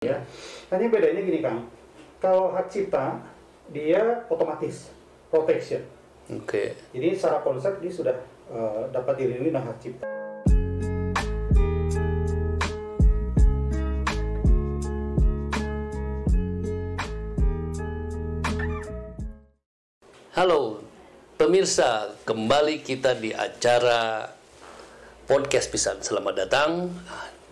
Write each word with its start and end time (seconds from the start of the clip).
ya. 0.00 0.16
Hanya 0.72 0.88
bedanya 0.88 1.20
gini 1.20 1.44
Kang, 1.44 1.68
kalau 2.24 2.56
hak 2.56 2.72
cipta 2.72 3.20
dia 3.68 4.24
otomatis 4.32 4.88
protection. 5.28 5.84
Oke. 6.32 6.72
Jadi 6.96 7.12
secara 7.12 7.44
konsep 7.44 7.76
dia 7.84 7.92
sudah 7.92 8.16
eh, 8.48 8.82
dapat 8.96 9.20
dilindungi 9.20 9.52
dengan 9.52 9.68
hak 9.68 9.76
cipta. 9.76 10.08
Halo 20.32 20.80
pemirsa, 21.36 22.16
kembali 22.24 22.80
kita 22.80 23.20
di 23.20 23.36
acara 23.36 24.32
podcast 25.28 25.68
pisan. 25.68 26.00
Selamat 26.00 26.48
datang 26.48 26.88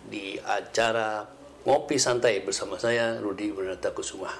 di 0.09 0.41
acara 0.41 1.37
ngopi 1.69 2.01
santai 2.01 2.41
bersama 2.41 2.81
saya 2.81 3.21
Rudi 3.21 3.53
Bernata 3.53 3.93
Kusuma. 3.93 4.33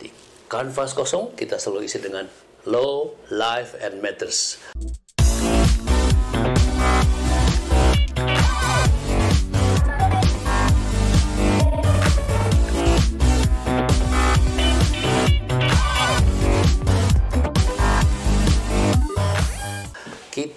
Di 0.00 0.08
kanvas 0.48 0.96
kosong 0.96 1.36
kita 1.36 1.60
selalu 1.60 1.84
isi 1.84 2.00
dengan 2.00 2.24
Law, 2.64 3.12
Life, 3.28 3.76
and 3.76 4.00
Matters. 4.00 4.56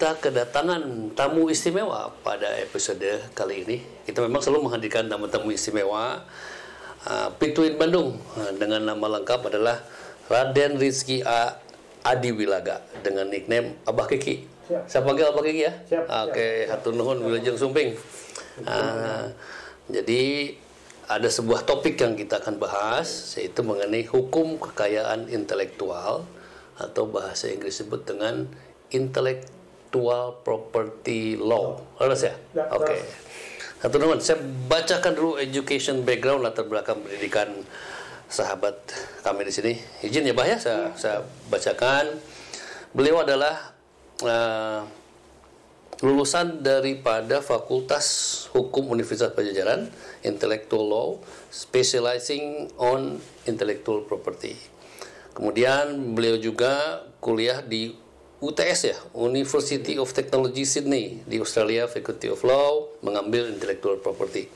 Kita 0.04 0.20
kedatangan 0.20 1.16
tamu 1.16 1.48
istimewa 1.48 2.12
pada 2.20 2.60
episode 2.60 3.24
kali 3.32 3.64
ini. 3.64 3.80
Kita 4.04 4.20
memang 4.20 4.44
selalu 4.44 4.68
menghadirkan 4.68 5.08
tamu-tamu 5.08 5.48
istimewa. 5.48 6.20
Uh, 7.08 7.32
Pituin 7.40 7.80
Bandung 7.80 8.20
uh, 8.36 8.52
dengan 8.52 8.84
nama 8.84 9.00
lengkap 9.00 9.48
adalah 9.48 9.80
Raden 10.28 10.76
Rizky 10.76 11.24
A. 11.24 11.56
Adi 12.04 12.36
Wilaga 12.36 12.84
dengan 13.00 13.32
nickname 13.32 13.80
Abah 13.88 14.04
Kiki. 14.04 14.44
Siap. 14.68 14.84
Saya 14.92 15.08
panggil 15.08 15.24
Abah 15.24 15.40
Kiki 15.40 15.72
ya? 15.72 15.72
Siap, 15.88 16.04
Ah, 16.04 16.28
Oke, 16.28 16.68
hatur 16.68 16.92
nuhun 16.92 17.24
Wilujeng 17.24 17.56
Sumping. 17.56 17.96
Uh, 18.60 19.32
jadi 19.88 20.52
ada 21.08 21.32
sebuah 21.32 21.64
topik 21.64 21.96
yang 21.96 22.12
kita 22.12 22.44
akan 22.44 22.60
bahas 22.60 23.40
yaitu 23.40 23.64
mengenai 23.64 24.04
hukum 24.04 24.60
kekayaan 24.60 25.32
intelektual 25.32 26.28
atau 26.76 27.08
bahasa 27.08 27.48
Inggris 27.48 27.80
disebut 27.80 28.04
dengan 28.04 28.52
intellectual 29.94 30.42
property 30.42 31.38
law. 31.38 31.78
Harus 32.02 32.26
ya? 32.26 32.34
Ya, 32.50 32.66
Oke. 32.74 32.98
harus. 32.98 33.06
Satu 33.78 33.96
teman, 34.00 34.18
saya 34.18 34.40
bacakan 34.66 35.12
dulu 35.14 35.30
education 35.38 36.02
background 36.02 36.42
latar 36.42 36.66
belakang 36.66 36.98
pendidikan 37.04 37.62
sahabat 38.26 38.74
kami 39.22 39.46
di 39.46 39.52
sini. 39.54 39.72
Izin 40.02 40.26
ya, 40.26 40.34
Bah 40.34 40.48
ya, 40.48 40.58
saya, 40.58 40.90
saya 40.98 41.22
bacakan. 41.46 42.18
Beliau 42.90 43.22
adalah 43.22 43.76
eh, 44.24 44.80
lulusan 46.02 46.64
daripada 46.64 47.38
Fakultas 47.44 48.06
Hukum 48.50 48.90
Universitas 48.90 49.30
Pajajaran, 49.30 49.92
Intellectual 50.26 50.84
Law, 50.90 51.08
specializing 51.52 52.72
on 52.80 53.20
intellectual 53.46 54.02
property. 54.02 54.56
Kemudian 55.34 56.16
beliau 56.16 56.40
juga 56.40 57.04
kuliah 57.20 57.60
di 57.60 58.03
UTS 58.42 58.80
ya, 58.90 58.96
University 59.14 59.94
of 59.94 60.10
Technology 60.10 60.66
Sydney 60.66 61.22
di 61.24 61.38
Australia, 61.38 61.86
Faculty 61.86 62.26
of 62.32 62.42
Law, 62.42 62.90
mengambil 63.06 63.46
intellectual 63.46 64.00
property. 64.02 64.50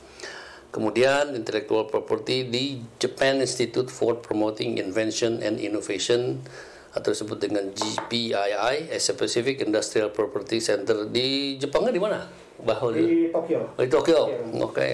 Kemudian 0.69 1.33
intellectual 1.33 1.89
property 1.89 2.45
di 2.45 2.83
Japan 3.01 3.41
Institute 3.41 3.89
for 3.89 4.21
Promoting 4.21 4.77
Invention 4.77 5.41
and 5.41 5.57
Innovation 5.57 6.45
atau 6.93 7.09
disebut 7.09 7.41
dengan 7.41 7.73
GPII, 7.73 8.93
Asia 8.93 9.13
Pacific 9.17 9.61
Industrial 9.65 10.13
Property 10.13 10.61
Center 10.61 11.09
di 11.09 11.57
Jepangnya 11.57 11.93
di 11.93 12.01
mana? 12.01 12.19
Bahwa 12.61 12.93
Di 12.93 13.33
Tokyo. 13.33 13.59
Oh, 13.73 13.81
di 13.81 13.89
Tokyo. 13.89 14.19
Iya. 14.29 14.39
Oke. 14.61 14.89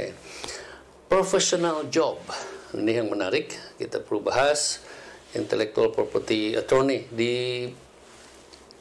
Professional 1.12 1.88
job. 1.92 2.20
Ini 2.76 3.04
yang 3.04 3.12
menarik. 3.12 3.52
Kita 3.76 4.00
perlu 4.00 4.24
bahas 4.24 4.84
intellectual 5.36 5.92
property 5.92 6.56
attorney 6.56 7.08
di 7.12 7.68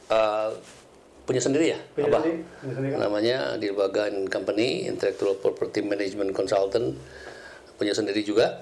uh, 0.09 0.50
punya 1.25 1.41
sendiri 1.41 1.72
ya, 1.72 1.78
Punya 1.97 2.09
Abah? 2.12 2.20
sendiri, 2.20 2.38
punya 2.60 2.75
sendiri, 2.76 2.92
kan? 2.92 3.00
Namanya 3.00 3.37
di 3.56 3.69
Bagan 3.70 4.15
Company, 4.28 4.84
Intellectual 4.84 5.37
Property 5.37 5.81
Management 5.81 6.37
Consultant, 6.37 6.97
punya 7.76 7.97
sendiri 7.97 8.20
juga. 8.20 8.60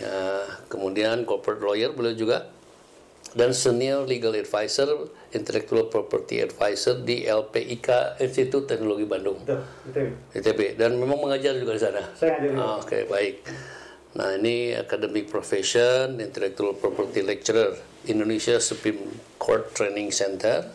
Ya, 0.00 0.42
kemudian 0.66 1.28
corporate 1.28 1.60
lawyer 1.60 1.92
beliau 1.92 2.16
juga 2.16 2.48
dan 3.30 3.54
senior 3.54 4.08
legal 4.08 4.34
advisor, 4.34 5.12
intellectual 5.30 5.86
property 5.86 6.42
advisor 6.42 6.98
di 6.98 7.28
LPIK 7.28 8.18
Institut 8.18 8.66
Teknologi 8.66 9.06
Bandung. 9.06 9.38
Betul, 9.44 9.62
ITB. 9.86 10.08
ITB 10.34 10.60
dan 10.74 10.98
memang 10.98 11.20
mengajar 11.20 11.54
juga 11.54 11.76
di 11.76 11.82
sana. 11.84 12.02
Saya 12.16 12.40
ngajar. 12.40 12.58
Ah, 12.58 12.76
Oke 12.80 13.06
baik. 13.06 13.44
Nah 14.18 14.34
ini 14.34 14.74
academic 14.74 15.30
profession, 15.30 16.18
intellectual 16.18 16.74
property 16.74 17.22
lecturer, 17.22 17.78
Indonesia 18.10 18.58
Supreme 18.58 19.06
Court 19.38 19.70
Training 19.70 20.10
Center, 20.10 20.66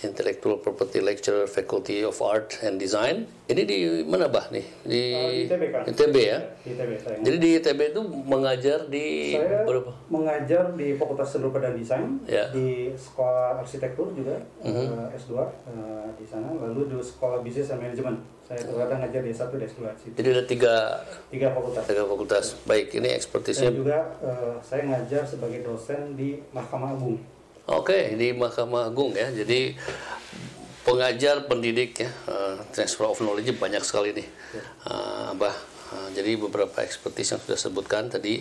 intellectual 0.00 0.56
property 0.56 1.00
lecturer, 1.00 1.46
Faculty 1.46 2.02
of 2.02 2.14
Art 2.20 2.54
and 2.60 2.76
Design. 2.76 3.26
Ini 3.44 3.62
di 3.62 3.76
mana 4.04 4.28
bah 4.28 4.46
nih? 4.48 4.66
Di 4.84 5.02
Eh, 5.10 5.48
ITB, 5.48 5.62
kan? 5.68 5.82
ITB 5.84 6.16
ya. 6.20 6.38
Di 6.60 6.70
ITB 6.70 6.90
saya. 6.98 7.16
Jadi 7.18 7.36
di 7.36 7.50
ITB 7.56 7.80
itu 7.88 8.00
mengajar 8.04 8.78
di 8.86 9.06
saya 9.32 9.64
berapa? 9.64 9.90
mengajar 10.06 10.64
di 10.72 10.92
Fakultas 10.94 11.28
Seni 11.28 11.42
Rupa 11.42 11.58
dan 11.58 11.72
Desain, 11.72 12.20
Ya. 12.24 12.46
di 12.50 12.92
Sekolah 12.92 13.58
Arsitektur 13.58 14.12
juga 14.12 14.36
eh, 14.60 15.16
S2 15.16 15.32
eh, 15.34 16.06
di 16.14 16.24
sana, 16.24 16.52
lalu 16.52 16.88
di 16.88 16.96
Sekolah 17.00 17.40
Bisnis 17.40 17.66
dan 17.66 17.80
Manajemen. 17.80 18.20
Saya 18.44 18.64
terkadang 18.64 19.00
ngajar 19.02 19.20
di 19.20 19.30
S1 19.30 19.48
dan 19.50 19.60
S2 19.62 19.80
di 19.86 19.98
situ. 19.98 20.14
Jadi 20.14 20.28
ada 20.30 20.44
tiga 20.44 20.74
Tiga 21.28 21.48
fakultas. 21.50 21.82
tiga 21.84 22.04
fakultas. 22.04 22.44
Baik 22.64 22.88
ini 22.94 23.08
Dan 23.08 23.16
ekspertisnya. 23.16 23.70
juga 23.70 23.98
eh, 24.20 24.54
saya 24.60 24.82
ngajar 24.84 25.22
sebagai 25.24 25.60
dosen 25.62 26.14
di 26.14 26.36
Mahkamah 26.50 26.92
Agung. 26.92 27.16
Oke, 27.68 28.16
di 28.16 28.32
Mahkamah 28.32 28.88
Agung 28.88 29.12
ya. 29.12 29.28
Jadi 29.28 29.76
pengajar, 30.88 31.44
pendidik 31.44 32.00
ya, 32.00 32.08
eh, 32.08 32.56
transfer 32.72 33.12
of 33.12 33.20
knowledge 33.20 33.52
banyak 33.60 33.84
sekali 33.84 34.16
nih, 34.16 34.28
Eh, 34.88 35.32
Abah. 35.36 35.52
Eh, 35.88 36.08
jadi 36.16 36.40
beberapa 36.40 36.80
ekspertis 36.80 37.36
yang 37.36 37.40
sudah 37.44 37.60
sebutkan 37.60 38.08
tadi, 38.08 38.40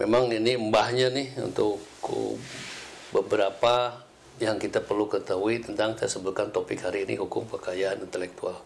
memang 0.00 0.32
ini 0.32 0.56
mbahnya 0.56 1.12
nih 1.12 1.36
untuk 1.44 1.76
beberapa 3.12 4.00
yang 4.40 4.56
kita 4.56 4.80
perlu 4.80 5.12
ketahui 5.12 5.60
tentang 5.60 6.00
saya 6.00 6.08
sebutkan 6.08 6.48
topik 6.48 6.80
hari 6.80 7.04
ini 7.04 7.20
hukum 7.20 7.44
kekayaan 7.52 8.00
intelektual 8.00 8.56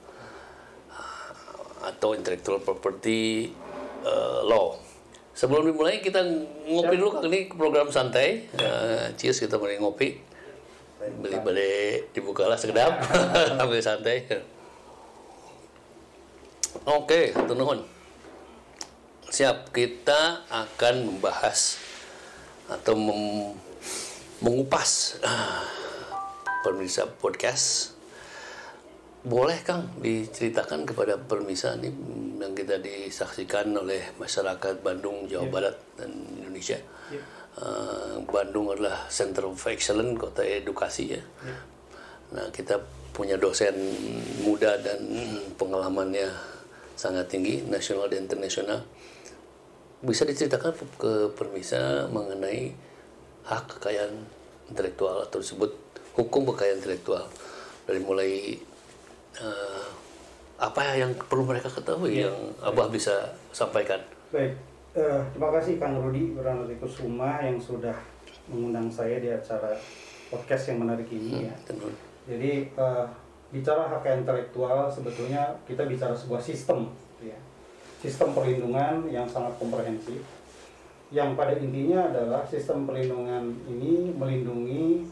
atau 1.83 2.15
intellectual 2.15 2.63
property 2.63 3.51
uh, 4.07 4.47
law. 4.47 4.79
Sebelum 5.33 5.65
dimulai 5.65 6.05
kita 6.05 6.21
ngopi 6.69 6.95
dulu 7.01 7.17
kali 7.17 7.27
ini 7.33 7.41
program 7.49 7.89
santai. 7.89 8.45
Uh, 8.61 9.09
cheers 9.17 9.41
kita 9.41 9.57
mulai 9.57 9.81
ngopi. 9.81 10.21
Beli 11.03 11.39
beli 11.41 12.05
dibukalah 12.13 12.55
sekedap 12.55 13.01
sambil 13.59 13.81
santai. 13.81 14.29
Oke, 16.85 17.33
satu 17.33 17.53
nuhun. 17.57 17.81
Siap, 19.33 19.73
kita 19.73 20.45
akan 20.53 21.09
membahas 21.09 21.81
atau 22.69 22.93
mem- 22.93 23.57
mengupas 24.45 25.17
ah, 25.25 25.65
pemirsa 26.65 27.09
podcast 27.09 27.97
boleh 29.23 29.63
Kang 29.63 29.87
diceritakan 30.03 30.83
kepada 30.83 31.15
permisa 31.15 31.79
nih 31.79 31.95
mm, 31.95 32.43
yang 32.43 32.53
kita 32.59 32.83
disaksikan 32.83 33.71
oleh 33.71 34.11
masyarakat 34.19 34.83
Bandung, 34.83 35.31
Jawa 35.31 35.47
Barat 35.47 35.77
dan 35.95 36.11
Indonesia. 36.43 36.79
Eh, 37.53 38.17
Bandung 38.27 38.73
adalah 38.73 39.07
Center 39.07 39.47
of 39.47 39.63
Excellence, 39.69 40.19
kota 40.19 40.43
edukasi 40.43 41.15
ya. 41.15 41.23
Nah 42.33 42.49
kita 42.51 42.81
punya 43.13 43.37
dosen 43.37 43.77
muda 44.43 44.81
dan 44.81 45.05
pengalamannya 45.61 46.33
sangat 46.97 47.29
tinggi, 47.29 47.61
nasional 47.69 48.09
dan 48.09 48.25
internasional. 48.25 48.81
Bisa 50.03 50.25
diceritakan 50.27 50.73
ke 50.99 51.13
permisa 51.37 52.09
mengenai 52.11 52.73
hak 53.47 53.79
kekayaan 53.79 54.17
intelektual 54.73 55.23
atau 55.23 55.39
disebut 55.39 55.71
hukum 56.17 56.49
kekayaan 56.49 56.81
intelektual 56.81 57.29
dari 57.85 58.01
mulai 58.01 58.57
eh, 59.39 59.87
apa 60.63 60.95
yang 60.95 61.15
perlu 61.27 61.49
mereka 61.49 61.71
ketahui 61.71 62.23
yang 62.23 62.37
abah 62.63 62.87
bisa 62.93 63.33
sampaikan 63.51 63.99
Baik, 64.33 64.57
eh, 64.97 65.21
terima 65.37 65.51
kasih 65.53 65.77
Kang 65.77 66.01
Rudi 66.01 66.33
Bernardi 66.33 66.77
Kusuma 66.81 67.45
yang 67.45 67.61
sudah 67.61 67.95
mengundang 68.49 68.89
saya 68.89 69.21
di 69.21 69.29
acara 69.29 69.77
podcast 70.33 70.73
yang 70.73 70.83
menarik 70.83 71.05
ini 71.13 71.47
ya. 71.47 71.55
Tenun. 71.69 71.93
Jadi 72.25 72.73
eh, 72.73 73.05
bicara 73.53 73.93
hak 73.93 74.25
intelektual 74.25 74.89
sebetulnya 74.89 75.53
kita 75.69 75.85
bicara 75.85 76.17
sebuah 76.17 76.41
sistem, 76.41 76.89
gitu 77.21 77.37
ya. 77.37 77.39
sistem 78.01 78.33
perlindungan 78.33 79.05
yang 79.13 79.29
sangat 79.29 79.53
komprehensif 79.61 80.25
yang 81.13 81.37
pada 81.37 81.53
intinya 81.61 82.09
adalah 82.09 82.41
sistem 82.49 82.89
perlindungan 82.89 83.53
ini 83.69 84.17
melindungi 84.17 85.05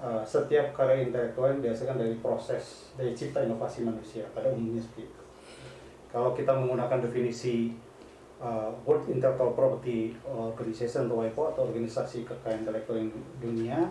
uh, 0.00 0.24
setiap 0.24 0.72
karya 0.72 1.06
intelektual 1.06 1.52
dihasilkan 1.60 2.00
dari 2.00 2.16
proses 2.18 2.90
dari 2.96 3.12
cipta 3.12 3.44
inovasi 3.44 3.84
manusia 3.84 4.24
pada 4.32 4.48
umumnya 4.48 4.80
seperti 4.80 5.06
itu. 5.06 5.22
Kalau 6.10 6.34
kita 6.34 6.50
menggunakan 6.56 6.98
definisi 6.98 7.70
uh, 8.42 8.72
World 8.82 9.06
Intellectual 9.12 9.54
Property 9.54 10.16
Organization 10.26 11.06
atau 11.06 11.22
WIPO 11.22 11.42
atau 11.54 11.62
organisasi 11.70 12.26
kekayaan 12.26 12.66
intelektual 12.66 12.98
dunia, 13.38 13.86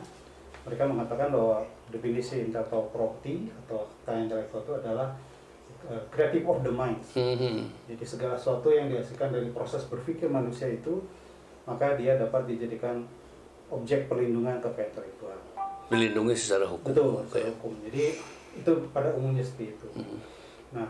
mereka 0.67 0.83
mengatakan 0.83 1.31
bahwa 1.31 1.63
definisi 1.87 2.43
intellectual 2.43 2.91
property 2.91 3.47
atau 3.65 3.87
kekayaan 4.03 4.27
intelektual 4.27 4.61
itu 4.67 4.73
adalah 4.83 5.07
uh, 5.87 6.01
creative 6.11 6.45
of 6.49 6.59
the 6.65 6.73
mind. 6.73 6.99
Mhm. 7.15 7.71
Jadi 7.87 8.03
segala 8.03 8.35
sesuatu 8.35 8.67
yang 8.73 8.91
dihasilkan 8.91 9.31
dari 9.31 9.49
proses 9.55 9.87
berpikir 9.87 10.27
manusia 10.27 10.67
itu 10.67 10.99
maka 11.63 11.93
dia 11.93 12.17
dapat 12.17 12.49
dijadikan 12.49 13.05
objek 13.69 14.09
perlindungan 14.09 14.57
kekayaan 14.57 14.89
intelektual. 14.91 15.37
Dilindungi 15.89 16.35
secara 16.37 16.65
hukum. 16.69 16.85
Betul, 16.93 17.25
secara 17.29 17.49
hukum. 17.49 17.73
Jadi 17.89 18.03
itu 18.61 18.71
pada 18.93 19.09
umumnya 19.17 19.41
seperti 19.41 19.73
itu. 19.73 19.87
Mhm. 19.97 20.17
Nah, 20.77 20.89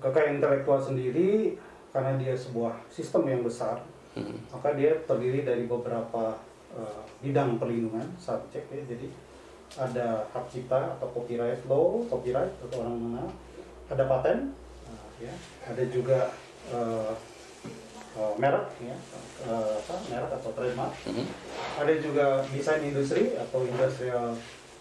kekayaan 0.00 0.40
intelektual 0.40 0.80
sendiri 0.80 1.56
karena 1.92 2.16
dia 2.16 2.32
sebuah 2.32 2.72
sistem 2.88 3.28
yang 3.28 3.42
besar, 3.44 3.84
Mhm. 4.16 4.52
maka 4.52 4.72
dia 4.74 4.96
terdiri 5.04 5.44
dari 5.44 5.64
beberapa 5.68 6.34
uh, 6.70 7.02
bidang 7.20 7.58
perlindungan 7.58 8.06
subjek 8.16 8.64
ya. 8.70 8.80
Jadi 8.86 9.06
ada 9.78 10.26
hak 10.34 10.50
cipta 10.50 10.98
atau 10.98 11.08
copyright 11.14 11.62
law, 11.66 12.02
copyright 12.10 12.50
atau 12.66 12.82
orang 12.82 12.94
mengenal, 12.96 13.28
ada 13.90 14.04
paten, 14.06 14.38
uh, 14.86 15.08
ya, 15.18 15.34
ada 15.66 15.82
juga 15.90 16.30
uh, 16.74 17.12
uh, 18.18 18.34
merek 18.38 18.66
ya, 18.82 18.96
uh, 19.46 19.76
apa, 19.78 19.94
merek 20.10 20.30
atau 20.40 20.50
trademark, 20.54 20.92
Mhm. 21.06 21.24
ada 21.78 21.94
juga 21.98 22.26
desain 22.50 22.82
industri 22.82 23.34
atau 23.36 23.62
industrial 23.66 24.34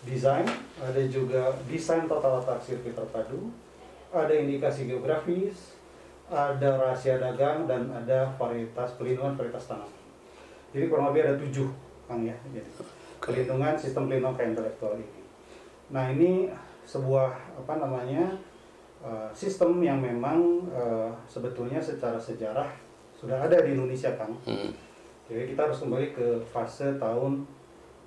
design, 0.08 0.48
ada 0.80 1.02
juga 1.10 1.54
desain 1.68 2.08
tata 2.08 2.40
letak 2.40 2.60
sirkuit 2.64 2.96
terpadu, 2.96 3.52
ada 4.10 4.32
indikasi 4.32 4.88
geografis, 4.88 5.76
ada 6.30 6.78
rahasia 6.78 7.18
dagang 7.18 7.66
dan 7.66 7.90
ada 7.90 8.30
varietas 8.38 8.94
pelindungan 8.96 9.34
varietas 9.34 9.66
tanaman. 9.66 9.90
Jadi 10.70 10.86
kurang 10.86 11.10
lebih 11.10 11.26
ada 11.26 11.36
tujuh, 11.42 11.70
Kang 12.06 12.22
ya. 12.22 12.38
Jadi 12.54 12.70
pelindungan 13.18 13.74
sistem 13.74 14.06
pelindungan 14.06 14.38
ke 14.38 14.44
intelektual 14.54 14.94
ini. 14.98 15.22
Nah 15.90 16.14
ini 16.14 16.54
sebuah 16.86 17.34
apa 17.58 17.82
namanya 17.82 18.38
uh, 19.02 19.30
sistem 19.34 19.82
yang 19.82 19.98
memang 20.02 20.70
uh, 20.70 21.10
sebetulnya 21.26 21.82
secara 21.82 22.18
sejarah 22.18 22.70
sudah 23.20 23.38
ada 23.44 23.58
di 23.60 23.76
Indonesia, 23.76 24.16
Kang. 24.16 24.32
Mhm. 24.48 24.72
Jadi 25.30 25.54
kita 25.54 25.62
harus 25.68 25.78
kembali 25.84 26.08
ke 26.16 26.28
fase 26.50 26.98
tahun 26.98 27.46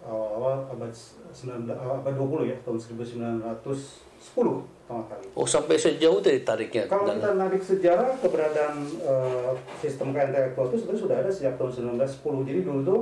awal 0.02 0.66
abad 0.66 0.90
19 1.30 1.70
abad 1.70 2.10
20 2.10 2.50
ya, 2.50 2.56
tahun 2.66 2.74
1910 2.74 4.66
pertama 4.82 5.02
kali. 5.06 5.26
Oh 5.38 5.46
sampai 5.46 5.78
sejauh 5.78 6.18
dari 6.18 6.42
tariknya. 6.42 6.90
Kalau 6.90 7.06
Dan- 7.06 7.22
kita 7.22 7.30
narik 7.38 7.62
sejarah 7.62 8.10
keberadaan 8.18 8.76
eh, 8.98 9.52
sistem 9.78 10.10
kekayaan 10.10 10.34
intelektual 10.34 10.66
itu 10.68 10.76
sebenarnya 10.82 11.02
sudah 11.06 11.16
ada 11.22 11.30
sejak 11.30 11.54
tahun 11.54 11.70
1910. 11.94 12.42
Jadi 12.42 12.60
dulu 12.66 12.80
tuh 12.82 13.00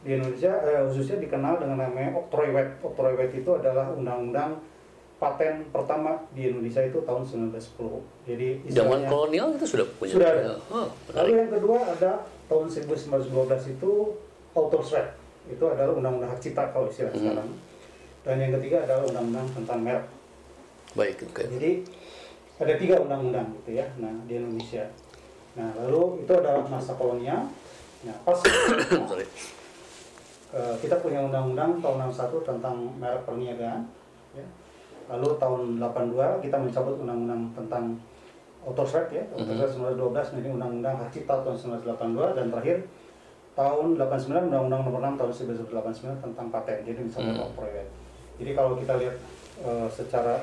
di 0.00 0.10
Indonesia 0.14 0.52
eh, 0.62 0.80
khususnya 0.86 1.18
dikenal 1.18 1.54
dengan 1.58 1.78
namanya 1.82 2.10
Octroy 2.14 2.54
Wet. 2.54 2.78
Octroy 2.80 3.12
Wet 3.18 3.32
itu 3.34 3.50
adalah 3.50 3.90
undang-undang 3.90 4.62
paten 5.20 5.68
pertama 5.68 6.16
di 6.32 6.48
Indonesia 6.48 6.80
itu 6.80 6.96
tahun 7.04 7.22
1910. 7.22 8.00
Jadi 8.24 8.48
zaman 8.72 9.04
kolonial 9.04 9.52
itu 9.52 9.68
sudah 9.68 9.86
punya. 10.00 10.12
Sudah 10.16 10.28
ada. 10.32 10.56
Oh, 10.72 10.88
Lalu 11.12 11.30
yang 11.36 11.50
kedua 11.52 11.78
ada 11.84 12.24
tahun 12.48 12.66
1912 12.66 13.76
itu 13.76 13.90
author's 14.56 14.96
right. 14.96 15.12
Itu 15.44 15.68
adalah 15.68 15.92
undang-undang 15.92 16.32
hak 16.32 16.40
cipta 16.40 16.72
kalau 16.72 16.88
istilah 16.88 17.12
Hmm. 17.12 17.20
sekarang. 17.20 17.50
Dan 18.24 18.36
yang 18.40 18.52
ketiga 18.56 18.88
adalah 18.88 19.04
undang-undang 19.04 19.46
tentang 19.52 19.78
merek. 19.84 20.06
Baik, 20.96 21.16
oke. 21.28 21.44
Jadi 21.46 21.70
ada 22.56 22.74
tiga 22.80 22.96
undang-undang 23.04 23.46
gitu 23.60 23.76
ya. 23.76 23.86
Nah 24.00 24.12
di 24.24 24.40
Indonesia. 24.40 24.88
Nah 25.60 25.68
lalu 25.84 26.24
itu 26.24 26.32
adalah 26.32 26.64
masa 26.64 26.96
kolonial. 26.96 27.44
Nah 28.08 28.16
pas 28.24 28.40
eh, 30.56 30.74
kita 30.80 30.96
punya 30.98 31.20
undang-undang 31.20 31.76
tahun 31.84 32.08
61 32.08 32.40
tentang 32.48 32.76
merek 32.96 33.22
perniagaan. 33.28 33.99
Lalu 35.10 35.28
tahun 35.36 35.60
82 35.82 36.38
kita 36.40 36.56
mencabut 36.56 36.94
undang-undang 37.02 37.42
tentang 37.52 37.84
author's 38.62 38.94
right 38.94 39.10
ya. 39.10 39.24
Author's 39.34 39.74
right 39.74 39.98
1912 39.98 40.32
menjadi 40.38 40.48
undang-undang 40.54 40.94
hak 40.96 41.10
cipta 41.10 41.34
tahun 41.42 41.56
1982 41.82 42.38
dan 42.38 42.46
terakhir 42.48 42.76
tahun 43.50 43.86
89 43.98 44.46
undang-undang 44.48 44.80
nomor 44.86 45.00
6 45.02 45.18
tahun 45.18 45.32
1989 45.66 46.22
tentang 46.22 46.46
paten. 46.48 46.78
Jadi 46.86 47.00
misalnya 47.02 47.34
Hmm. 47.34 47.40
corporate. 47.42 47.90
Jadi 48.38 48.50
kalau 48.54 48.72
kita 48.78 48.94
lihat 48.96 49.16
eh, 49.60 49.88
secara 49.92 50.40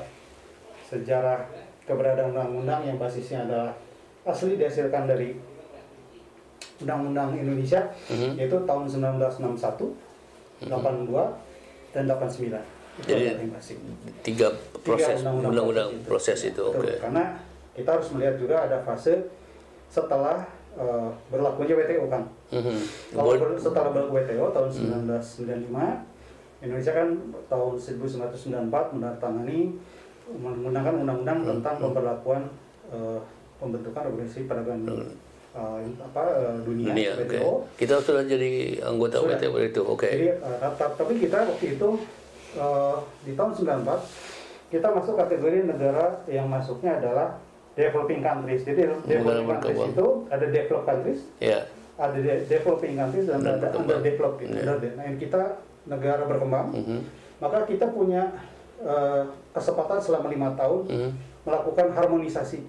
sejarah 0.86 1.42
keberadaan 1.82 2.30
undang-undang 2.30 2.86
yang 2.86 2.96
basisnya 2.96 3.42
adalah 3.42 3.72
asli 4.22 4.54
dihasilkan 4.54 5.08
dari 5.08 5.34
undang-undang 6.78 7.34
Indonesia 7.34 7.82
Mhm. 8.06 8.38
yaitu 8.38 8.54
tahun 8.62 8.86
1961, 8.86 9.96
82 10.62 11.34
dan 11.90 12.06
89. 12.06 12.62
Jadi. 13.00 13.46
Tiga 14.20 14.48
proses 14.82 15.22
undang-undang 15.22 15.90
proses 16.02 16.38
itu. 16.44 16.64
Oke. 16.64 16.98
Karena 16.98 17.38
kita 17.72 17.94
harus 17.94 18.08
melihat 18.10 18.34
juga 18.36 18.56
ada 18.64 18.82
fase 18.82 19.28
setelah 19.86 20.42
eh, 20.74 21.08
berlakunya 21.28 21.74
WTO 21.74 22.06
kan. 22.06 22.22
Mhm. 22.50 22.76
Kalau 23.12 23.30
setelah 23.56 23.90
berlaku 23.90 24.12
WTO 24.16 24.46
tahun 24.48 24.68
1995, 24.70 26.06
Indonesia 26.60 26.92
kan 26.92 27.08
tahun 27.46 27.72
1994 27.74 28.66
menandatangani 28.92 29.58
menggunakan 30.28 30.94
undang-undang 30.98 31.38
Hmm. 31.40 31.48
tentang 31.56 31.74
pemberlakuan 31.80 32.42
eh, 32.88 33.18
pembentukan 33.56 34.02
organisasi 34.06 34.44
perdagangan 34.44 34.86
eh, 35.54 35.82
apa 35.98 36.22
eh, 36.28 36.56
dunia, 36.62 36.92
dunia. 36.92 37.10
WTO. 37.16 37.52
Kita 37.74 37.98
sudah 37.98 38.22
jadi 38.22 38.50
anggota 38.80 39.18
Sudah. 39.18 39.34
WTO 39.34 39.58
itu. 39.60 39.80
Oke. 39.82 40.08
Jadi 40.08 40.28
eh, 40.32 40.56
ta- 40.74 40.94
tapi 40.94 41.16
kita 41.16 41.42
waktu 41.44 41.74
itu 41.74 41.88
eh, 42.54 42.96
di 43.22 43.32
tahun 43.34 43.52
94 43.52 44.00
kita 44.68 44.88
masuk 44.92 45.16
kategori 45.16 45.64
negara 45.64 46.20
yang 46.28 46.44
masuknya 46.44 46.96
adalah 46.96 47.40
developing 47.72 48.20
countries. 48.20 48.62
Jadi 48.62 48.84
developing 49.02 49.48
countries 49.48 49.80
itu 49.88 50.06
ada 50.28 50.46
developed 50.46 50.86
countries, 50.86 51.20
Ya. 51.38 51.64
ada 51.96 52.14
de- 52.14 52.44
developing 52.44 52.94
countries 52.94 53.26
dan 53.26 53.40
Dan 53.40 53.58
ada 53.58 53.68
underdeveloped. 53.72 54.38
Gitu. 54.38 54.52
Ya. 54.54 54.68
Under- 54.68 54.92
Nah, 54.92 55.04
yang 55.04 55.16
kita 55.16 55.42
negara 55.86 56.22
berkembang, 56.24 56.68
Mhm. 56.70 56.98
maka 57.38 57.64
kita 57.64 57.88
punya 57.88 58.28
eh, 58.78 59.22
kesempatan 59.50 59.98
selama 59.98 60.30
lima 60.30 60.54
tahun 60.54 60.86
Mhm. 60.86 61.10
melakukan 61.42 61.90
harmonisasi. 61.90 62.62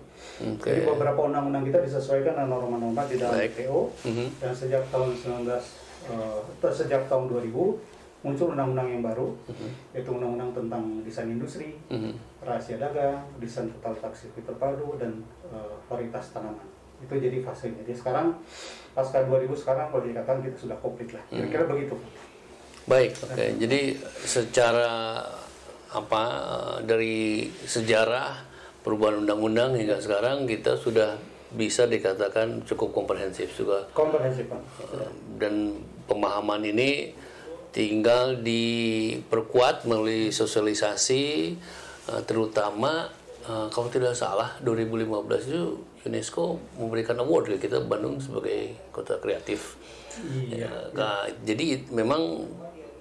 Oke. 0.58 0.66
Jadi 0.66 0.82
beberapa 0.82 1.22
undang-undang 1.22 1.62
kita 1.62 1.86
disesuaikan 1.86 2.34
dengan 2.34 2.50
norma-norma 2.50 3.06
di 3.06 3.22
dalam 3.22 3.38
Baik. 3.38 3.54
WTO 3.54 3.94
Mhm. 4.10 4.26
dan 4.42 4.50
sejak 4.50 4.90
tahun 4.90 5.14
19 5.14 5.62
eh, 6.10 6.38
atau 6.42 6.72
sejak 6.74 7.06
tahun 7.06 7.30
2000 7.30 7.78
muncul 8.20 8.52
undang-undang 8.52 8.88
yang 8.92 9.02
baru 9.02 9.32
yaitu 9.96 10.12
undang-undang 10.12 10.52
tentang 10.52 10.84
desain 11.08 11.32
industri, 11.32 11.80
Mhm. 11.88 12.12
rahasia 12.44 12.76
dagang, 12.76 13.24
desain 13.40 13.72
total 13.80 14.12
sirkuit 14.12 14.44
terpadu 14.44 15.00
dan 15.00 15.24
eh, 15.50 15.74
varietas 15.88 16.30
tanaman. 16.30 16.68
Itu 17.00 17.16
jadi 17.16 17.40
fasenya. 17.42 17.82
Jadi 17.88 17.96
sekarang 17.96 18.38
pasca 18.92 19.24
2000 19.24 19.56
sekarang 19.56 19.88
kalau 19.90 20.04
dikatakan 20.04 20.44
kita 20.44 20.58
sudah 20.60 20.78
komplit 20.78 21.16
lah. 21.16 21.24
Kira-kira 21.32 21.64
begitu. 21.66 21.96
Baik, 22.86 23.16
oke. 23.24 23.46
Jadi 23.58 23.82
secara 24.28 25.24
apa 25.90 26.24
dari 26.86 27.50
sejarah 27.66 28.46
perubahan 28.86 29.26
undang-undang 29.26 29.74
hingga 29.74 29.98
sekarang 29.98 30.46
kita 30.46 30.78
sudah 30.78 31.18
bisa 31.50 31.90
dikatakan 31.90 32.62
cukup 32.62 32.94
komprehensif 32.94 33.50
juga 33.58 33.90
Komprehensif 33.98 34.46
Pak. 34.46 34.62
Eh, 34.94 35.12
dan 35.42 35.82
pemahaman 36.06 36.62
ini 36.62 37.10
tinggal 37.70 38.42
diperkuat 38.42 39.86
melalui 39.86 40.34
sosialisasi 40.34 41.24
eh, 42.10 42.22
terutama 42.26 43.10
eh, 43.46 43.68
kalau 43.70 43.90
tidak 43.92 44.18
salah 44.18 44.58
2015 44.66 45.50
itu 45.50 45.64
UNESCO 46.08 46.58
memberikan 46.80 47.20
award 47.20 47.56
ke 47.56 47.68
kita 47.68 47.84
Bandung 47.84 48.18
sebagai 48.24 48.76
kota 48.96 49.20
kreatif. 49.20 49.76
Iya. 50.20 50.68
Ya, 50.68 50.72
nah, 50.96 51.28
jadi 51.44 51.84
memang 51.92 52.48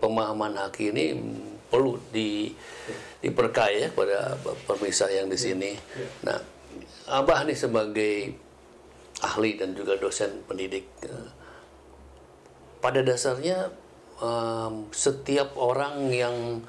pemahaman 0.03 0.55
haki 0.55 0.91
ini 0.95 1.15
perlu 1.69 1.99
di 2.11 2.51
diperkaya 3.19 3.91
kepada 3.91 4.39
pemirsa 4.67 5.11
yang 5.11 5.27
di 5.27 5.39
sini. 5.39 5.75
Nah, 6.23 6.39
Abah 7.09 7.49
nih 7.49 7.57
sebagai 7.57 8.37
ahli 9.25 9.57
dan 9.57 9.73
juga 9.73 9.97
dosen 9.97 10.45
pendidik 10.45 10.87
eh, 11.03 11.29
pada 12.79 13.03
dasarnya 13.03 13.73
em, 14.23 14.75
setiap 14.91 15.55
orang 15.59 16.11
yang 16.11 16.63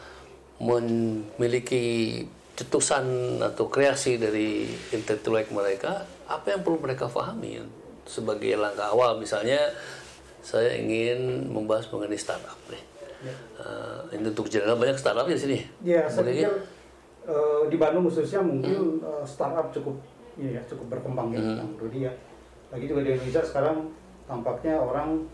memiliki 0.59 2.23
cetusan 2.59 3.39
atau 3.39 3.71
kreasi 3.71 4.19
dari 4.19 4.67
intelektual 4.91 5.39
mereka 5.55 6.03
apa 6.27 6.51
yang 6.51 6.61
perlu 6.61 6.83
mereka 6.83 7.07
pahami 7.07 7.63
sebagai 8.03 8.59
langkah 8.59 8.91
awal 8.91 9.15
misalnya 9.15 9.71
saya 10.43 10.75
ingin 10.75 11.47
membahas 11.47 11.87
mengenai 11.91 12.19
startup 12.19 12.57
nih. 12.67 12.83
Uh, 13.59 13.99
ini 14.15 14.31
untuk 14.31 14.47
general 14.47 14.79
banyak 14.79 14.95
startup 14.95 15.27
di 15.27 15.35
sini. 15.35 15.59
Ya, 15.83 16.07
saya 16.07 16.31
pikir 16.31 16.47
ya? 16.47 16.51
eh, 17.27 17.61
di 17.67 17.75
Bandung 17.75 18.07
khususnya 18.07 18.39
mungkin 18.39 19.03
eh, 19.03 19.23
startup 19.27 19.67
cukup 19.75 19.99
ini 20.39 20.55
ya 20.55 20.63
cukup 20.63 20.95
berkembang 20.95 21.35
ya, 21.35 21.43
Bang 21.59 21.75
Rudi 21.75 22.07
ya. 22.07 22.13
Lagi 22.71 22.87
juga 22.87 23.03
di 23.03 23.11
Indonesia 23.11 23.43
sekarang 23.43 23.91
tampaknya 24.23 24.79
orang 24.79 25.27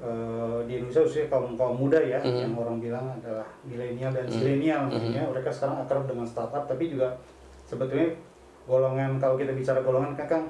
eh, 0.00 0.58
di 0.64 0.72
Indonesia 0.76 1.00
khususnya 1.00 1.28
kaum 1.28 1.54
kaum 1.54 1.76
muda 1.76 1.96
ya, 1.96 2.18
yang 2.20 2.56
orang 2.56 2.80
bilang 2.80 3.06
adalah 3.12 3.44
milenial 3.62 4.10
dan 4.10 4.26
zilenial, 4.26 4.88
ya. 4.88 5.22
mereka 5.24 5.52
sekarang 5.52 5.84
akrab 5.84 6.04
dengan 6.04 6.24
startup, 6.24 6.64
tapi 6.64 6.88
juga 6.88 7.12
sebetulnya 7.64 8.08
golongan 8.64 9.16
kalau 9.16 9.36
kita 9.36 9.52
bicara 9.52 9.80
golongan 9.80 10.12
kan, 10.14 10.26
kan 10.26 10.42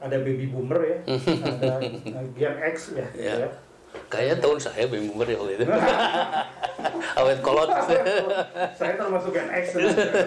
ada 0.00 0.16
baby 0.20 0.48
boomer 0.48 0.80
ya, 0.80 0.96
ada 1.44 1.80
eh, 1.80 2.26
Gen 2.32 2.56
X 2.72 2.92
ya, 2.92 3.06
gitu 3.12 3.24
Ya. 3.24 3.34
ya. 3.44 3.50
Kayaknya 4.10 4.36
tahun 4.42 4.58
saya 4.58 4.84
baby 4.90 5.06
boomer 5.06 5.28
ya 5.28 5.36
waktu 5.38 5.54
itu. 5.54 5.64
Awet 7.18 7.38
kolot. 7.40 7.70
saya 8.74 8.94
termasuk 8.98 9.30
Gen 9.30 9.48
X 9.54 9.78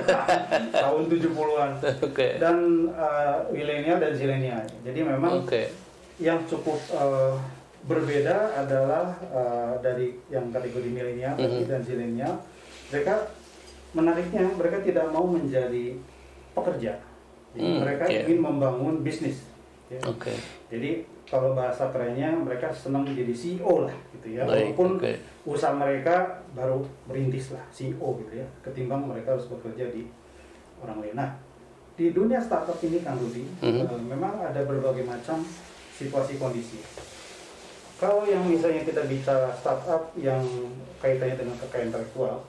tahun 0.88 1.02
70-an 1.12 1.72
Oke. 2.00 2.28
dan 2.40 2.58
uh, 2.96 3.44
milenial 3.52 4.00
dan 4.00 4.16
zilenial. 4.16 4.64
Jadi 4.82 5.00
memang 5.04 5.44
Oke. 5.44 5.68
yang 6.18 6.40
cukup 6.48 6.80
uh, 6.96 7.36
berbeda 7.88 8.36
adalah 8.58 9.16
uh, 9.32 9.74
dari 9.80 10.20
yang 10.28 10.52
kategori 10.52 10.86
milenial 10.86 11.36
Mhm. 11.36 11.66
dan 11.66 11.80
zilenial. 11.82 12.34
Mereka 12.92 13.16
menariknya 13.92 14.44
mereka 14.52 14.84
tidak 14.84 15.08
mau 15.10 15.24
menjadi 15.24 15.96
pekerja. 16.52 17.00
Jadi 17.56 17.64
Hmm, 17.64 17.80
mereka 17.82 18.04
iya. 18.06 18.28
ingin 18.28 18.40
membangun 18.44 19.02
bisnis. 19.02 19.48
ya. 19.88 20.04
Oke. 20.04 20.36
Jadi 20.68 21.00
kalau 21.24 21.56
bahasa 21.56 21.88
kerennya 21.88 22.36
mereka 22.36 22.68
senang 22.70 23.08
menjadi 23.08 23.32
CEO 23.32 23.88
lah 23.88 23.96
gitu 24.12 24.36
ya. 24.36 24.44
Baik, 24.44 24.76
Walaupun 24.76 25.00
oke. 25.00 25.12
usaha 25.48 25.72
mereka 25.72 26.44
baru 26.52 26.84
merintis 27.08 27.56
lah 27.56 27.64
CEO 27.72 28.20
gitu 28.20 28.34
ya. 28.36 28.44
Ketimbang 28.60 29.08
mereka 29.08 29.32
harus 29.32 29.48
bekerja 29.48 29.88
di 29.88 30.12
orang 30.78 31.00
lain. 31.00 31.16
Nah, 31.16 31.40
di 31.96 32.12
dunia 32.12 32.36
startup 32.38 32.76
ini 32.84 33.00
Kang 33.00 33.16
Rudi, 33.16 33.48
Mhm. 33.64 33.88
eh, 33.88 34.02
memang 34.06 34.44
ada 34.44 34.60
berbagai 34.62 35.08
macam 35.08 35.40
situasi 35.96 36.36
kondisi. 36.36 36.84
Kalau 37.98 38.22
yang 38.30 38.46
misalnya 38.46 38.86
kita 38.86 39.02
bicara 39.10 39.50
startup 39.58 40.14
yang 40.14 40.42
kaitannya 41.02 41.34
dengan 41.34 41.56
kekayaan 41.58 41.90
intelektual, 41.90 42.46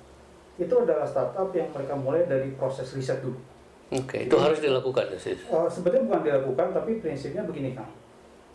itu 0.61 0.75
adalah 0.77 1.09
startup 1.09 1.49
yang 1.57 1.73
mereka 1.73 1.95
mulai 1.97 2.29
dari 2.29 2.53
proses 2.53 2.93
riset 2.93 3.25
dulu. 3.25 3.41
Oke, 3.89 4.29
itu 4.29 4.37
harus 4.37 4.61
dilakukan 4.61 5.09
ya, 5.09 5.17
sis. 5.17 5.41
Uh, 5.49 5.65
sebetulnya 5.65 6.05
bukan 6.05 6.21
dilakukan, 6.29 6.77
tapi 6.77 7.01
prinsipnya 7.01 7.49
begini 7.49 7.73
Kang. 7.73 7.89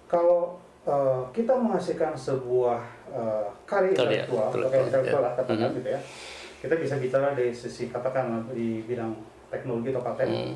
Kalau 0.06 0.62
uh, 0.86 1.26
kita 1.34 1.58
menghasilkan 1.58 2.14
sebuah 2.14 2.78
uh, 3.10 3.50
karya 3.66 3.98
intelektual, 3.98 4.54
karya 4.54 4.86
intelektual 4.86 5.22
ya. 5.22 5.26
lah 5.26 5.34
katakan 5.34 5.70
Mhm. 5.74 5.78
gitu 5.82 5.90
ya, 5.90 6.00
kita 6.62 6.76
bisa 6.78 6.96
bicara 7.02 7.34
dari 7.34 7.50
sisi 7.50 7.90
katakan 7.90 8.46
di 8.54 8.86
bidang 8.86 9.18
teknologi 9.50 9.90
atau 9.90 10.06
paten, 10.06 10.30
Hmm. 10.30 10.54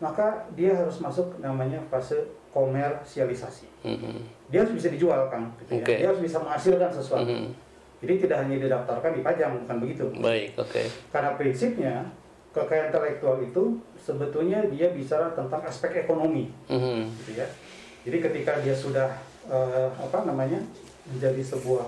maka 0.00 0.48
dia 0.56 0.72
harus 0.72 0.96
masuk 1.04 1.36
namanya 1.44 1.84
fase 1.92 2.24
komersialisasi. 2.56 3.68
Mhm. 3.84 4.43
Dia 4.54 4.62
harus 4.62 4.78
bisa 4.78 4.86
dijual 4.86 5.26
Kang, 5.26 5.50
gitu 5.58 5.74
ya. 5.74 5.82
Oke. 5.82 5.94
Dia 5.98 6.06
harus 6.14 6.22
bisa 6.22 6.38
menghasilkan 6.38 6.90
sesuatu. 6.94 7.26
Mhm. 7.26 7.50
Jadi 8.06 8.12
tidak 8.22 8.38
hanya 8.46 8.56
didaftarkan 8.62 9.10
dipajang, 9.18 9.52
bukan 9.66 9.76
begitu. 9.82 10.04
Baik, 10.22 10.54
oke. 10.54 10.82
Karena 11.10 11.30
prinsipnya 11.34 11.94
kekayaan 12.54 12.94
intelektual 12.94 13.42
itu 13.42 13.82
sebetulnya 13.98 14.62
dia 14.70 14.94
bicara 14.94 15.34
tentang 15.34 15.58
aspek 15.66 16.06
ekonomi 16.06 16.54
Mhm. 16.70 17.10
gitu 17.18 17.34
ya. 17.34 17.50
Jadi 18.06 18.16
ketika 18.22 18.62
dia 18.62 18.76
sudah 18.78 19.10
eh, 19.44 19.88
apa 19.90 20.22
namanya 20.22 20.62
menjadi 21.04 21.42
sebuah 21.42 21.84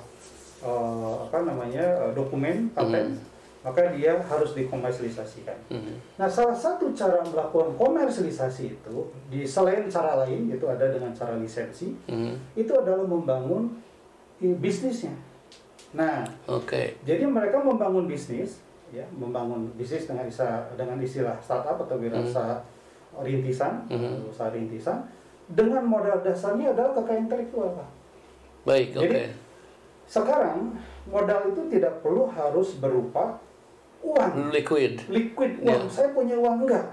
eh, 0.60 1.14
apa 1.30 1.38
namanya 1.46 1.84
eh, 2.02 2.12
dokumen 2.18 2.68
paten, 2.74 3.14
maka 3.66 3.82
dia 3.98 4.14
harus 4.14 4.54
dikomersialisasikan. 4.54 5.58
Mhm. 5.74 6.22
Nah, 6.22 6.30
salah 6.30 6.54
satu 6.54 6.94
cara 6.94 7.18
melakukan 7.26 7.74
komersialisasi 7.74 8.78
itu 8.78 8.96
di 9.26 9.42
selain 9.42 9.90
cara 9.90 10.22
lain 10.22 10.46
itu 10.46 10.62
ada 10.70 10.86
dengan 10.86 11.10
cara 11.10 11.34
lisensi, 11.34 11.90
Mhm. 12.06 12.54
itu 12.54 12.70
adalah 12.70 13.02
membangun 13.02 13.74
i- 14.38 14.54
bisnisnya. 14.54 15.10
Nah, 15.98 16.22
Oke. 16.46 16.94
jadi 17.02 17.26
mereka 17.26 17.58
membangun 17.58 18.06
bisnis, 18.06 18.62
ya, 18.94 19.02
membangun 19.10 19.74
bisnis 19.74 20.06
dengan 20.06 20.30
istilah, 20.30 20.70
dengan 20.78 21.02
istilah 21.02 21.34
startup 21.42 21.82
atau 21.82 21.98
wirausaha 21.98 22.62
rintisan, 23.18 23.82
Mhm. 23.90 24.30
usaha 24.30 24.46
rintisan, 24.54 25.02
dengan 25.50 25.82
modal 25.82 26.22
dasarnya 26.22 26.70
adalah 26.70 26.94
kekayaan 26.94 27.26
intelektual. 27.26 27.74
Pak. 27.74 27.88
Baik, 28.62 28.94
Jadi- 28.94 29.10
oke. 29.10 29.24
Sekarang 30.06 30.78
modal 31.10 31.50
itu 31.50 31.66
tidak 31.66 31.98
perlu 31.98 32.30
harus 32.30 32.78
berupa 32.78 33.42
uang, 34.00 34.50
Liquid. 34.50 35.04
liquid 35.08 35.52
Ya. 35.60 35.76
uang. 35.76 35.86
Saya 35.88 36.08
punya 36.10 36.36
uang 36.36 36.64
enggak, 36.64 36.84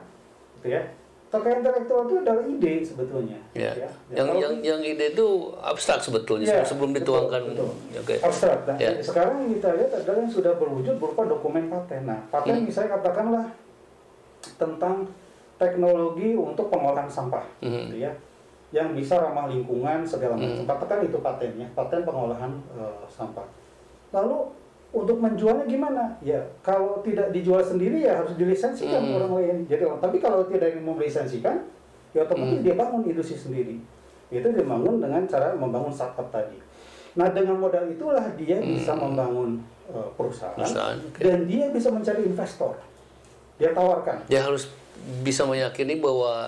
gitu 0.59 0.67
ya. 0.71 0.83
Kekayaan 1.27 1.65
intelektual 1.65 2.05
itu 2.05 2.15
adalah 2.21 2.43
ide 2.45 2.73
sebetulnya. 2.85 3.39
Ya. 3.57 3.73
Ya, 3.73 3.89
Yang 4.13 4.27
kalau- 4.29 4.37
yang 4.37 4.53
yang 4.61 4.81
ide 4.85 5.05
itu 5.11 5.27
abstrak 5.57 5.97
sebetulnya 5.97 6.45
Ya, 6.45 6.61
sebelum 6.61 6.93
betul, 6.93 7.25
dituangkan. 7.25 7.41
betul. 7.49 7.69
Oke. 7.97 8.15
abstrak. 8.21 8.59
Nah, 8.69 8.77
Ya. 8.77 8.91
sekarang 9.01 9.41
yang 9.41 9.51
kita 9.57 9.69
lihat 9.73 9.91
adalah 9.95 10.17
yang 10.21 10.29
sudah 10.29 10.53
berwujud 10.53 10.93
berupa 10.95 11.25
dokumen 11.25 11.65
paten. 11.67 12.05
Nah, 12.05 12.21
paten 12.29 12.61
Hmm. 12.61 12.69
misalnya 12.69 13.01
katakanlah 13.01 13.45
tentang 14.55 15.09
teknologi 15.57 16.35
untuk 16.35 16.67
pengolahan 16.67 17.09
sampah, 17.09 17.45
Mhm. 17.61 17.81
gitu 17.87 17.97
ya, 18.03 18.11
yang 18.69 18.93
bisa 18.93 19.17
ramah 19.17 19.47
lingkungan 19.47 20.05
segala 20.05 20.35
macam. 20.35 20.53
Hmm. 20.59 20.69
Katakan 20.69 20.99
itu 21.01 21.17
patennya, 21.17 21.65
paten 21.73 22.03
pengolahan 22.03 22.51
eh, 22.73 23.05
sampah. 23.07 23.45
Lalu 24.11 24.53
untuk 24.93 25.17
menjualnya 25.17 25.65
gimana? 25.65 26.13
Ya, 26.21 26.37
kalau 26.61 27.01
tidak 27.01 27.33
dijual 27.33 27.59
sendiri 27.59 28.05
ya 28.05 28.21
harus 28.21 28.37
dilisensikan 28.37 29.01
Hmm. 29.01 29.17
orang 29.17 29.31
lain. 29.41 29.57
Jadi, 29.65 29.89
tapi 29.97 30.17
kalau 30.17 30.45
tidak 30.45 30.69
ingin 30.71 30.85
melisensikan, 30.85 31.65
ya 32.13 32.21
otomatis 32.21 32.61
Hmm. 32.61 32.65
dia 32.65 32.75
bangun 32.77 33.01
industri 33.03 33.33
sendiri. 33.35 33.81
Itu 34.29 34.49
dibangun 34.49 35.01
dengan 35.01 35.25
cara 35.25 35.53
membangun 35.53 35.89
startup 35.89 36.29
tadi. 36.29 36.61
Nah, 37.13 37.29
dengan 37.29 37.57
modal 37.57 37.89
itulah 37.89 38.25
dia 38.33 38.61
bisa 38.61 38.93
membangun 38.93 39.59
eh, 39.83 40.09
perusahaan, 40.15 40.55
Hmm. 40.55 40.63
Perusahaan, 40.63 40.95
oke. 40.95 41.19
dan 41.19 41.39
dia 41.43 41.67
bisa 41.67 41.91
mencari 41.91 42.23
investor. 42.23 42.71
Dia 43.59 43.75
tawarkan. 43.75 44.23
Dia 44.31 44.41
harus 44.41 44.71
bisa 45.19 45.43
meyakini 45.43 45.99
bahwa 45.99 46.47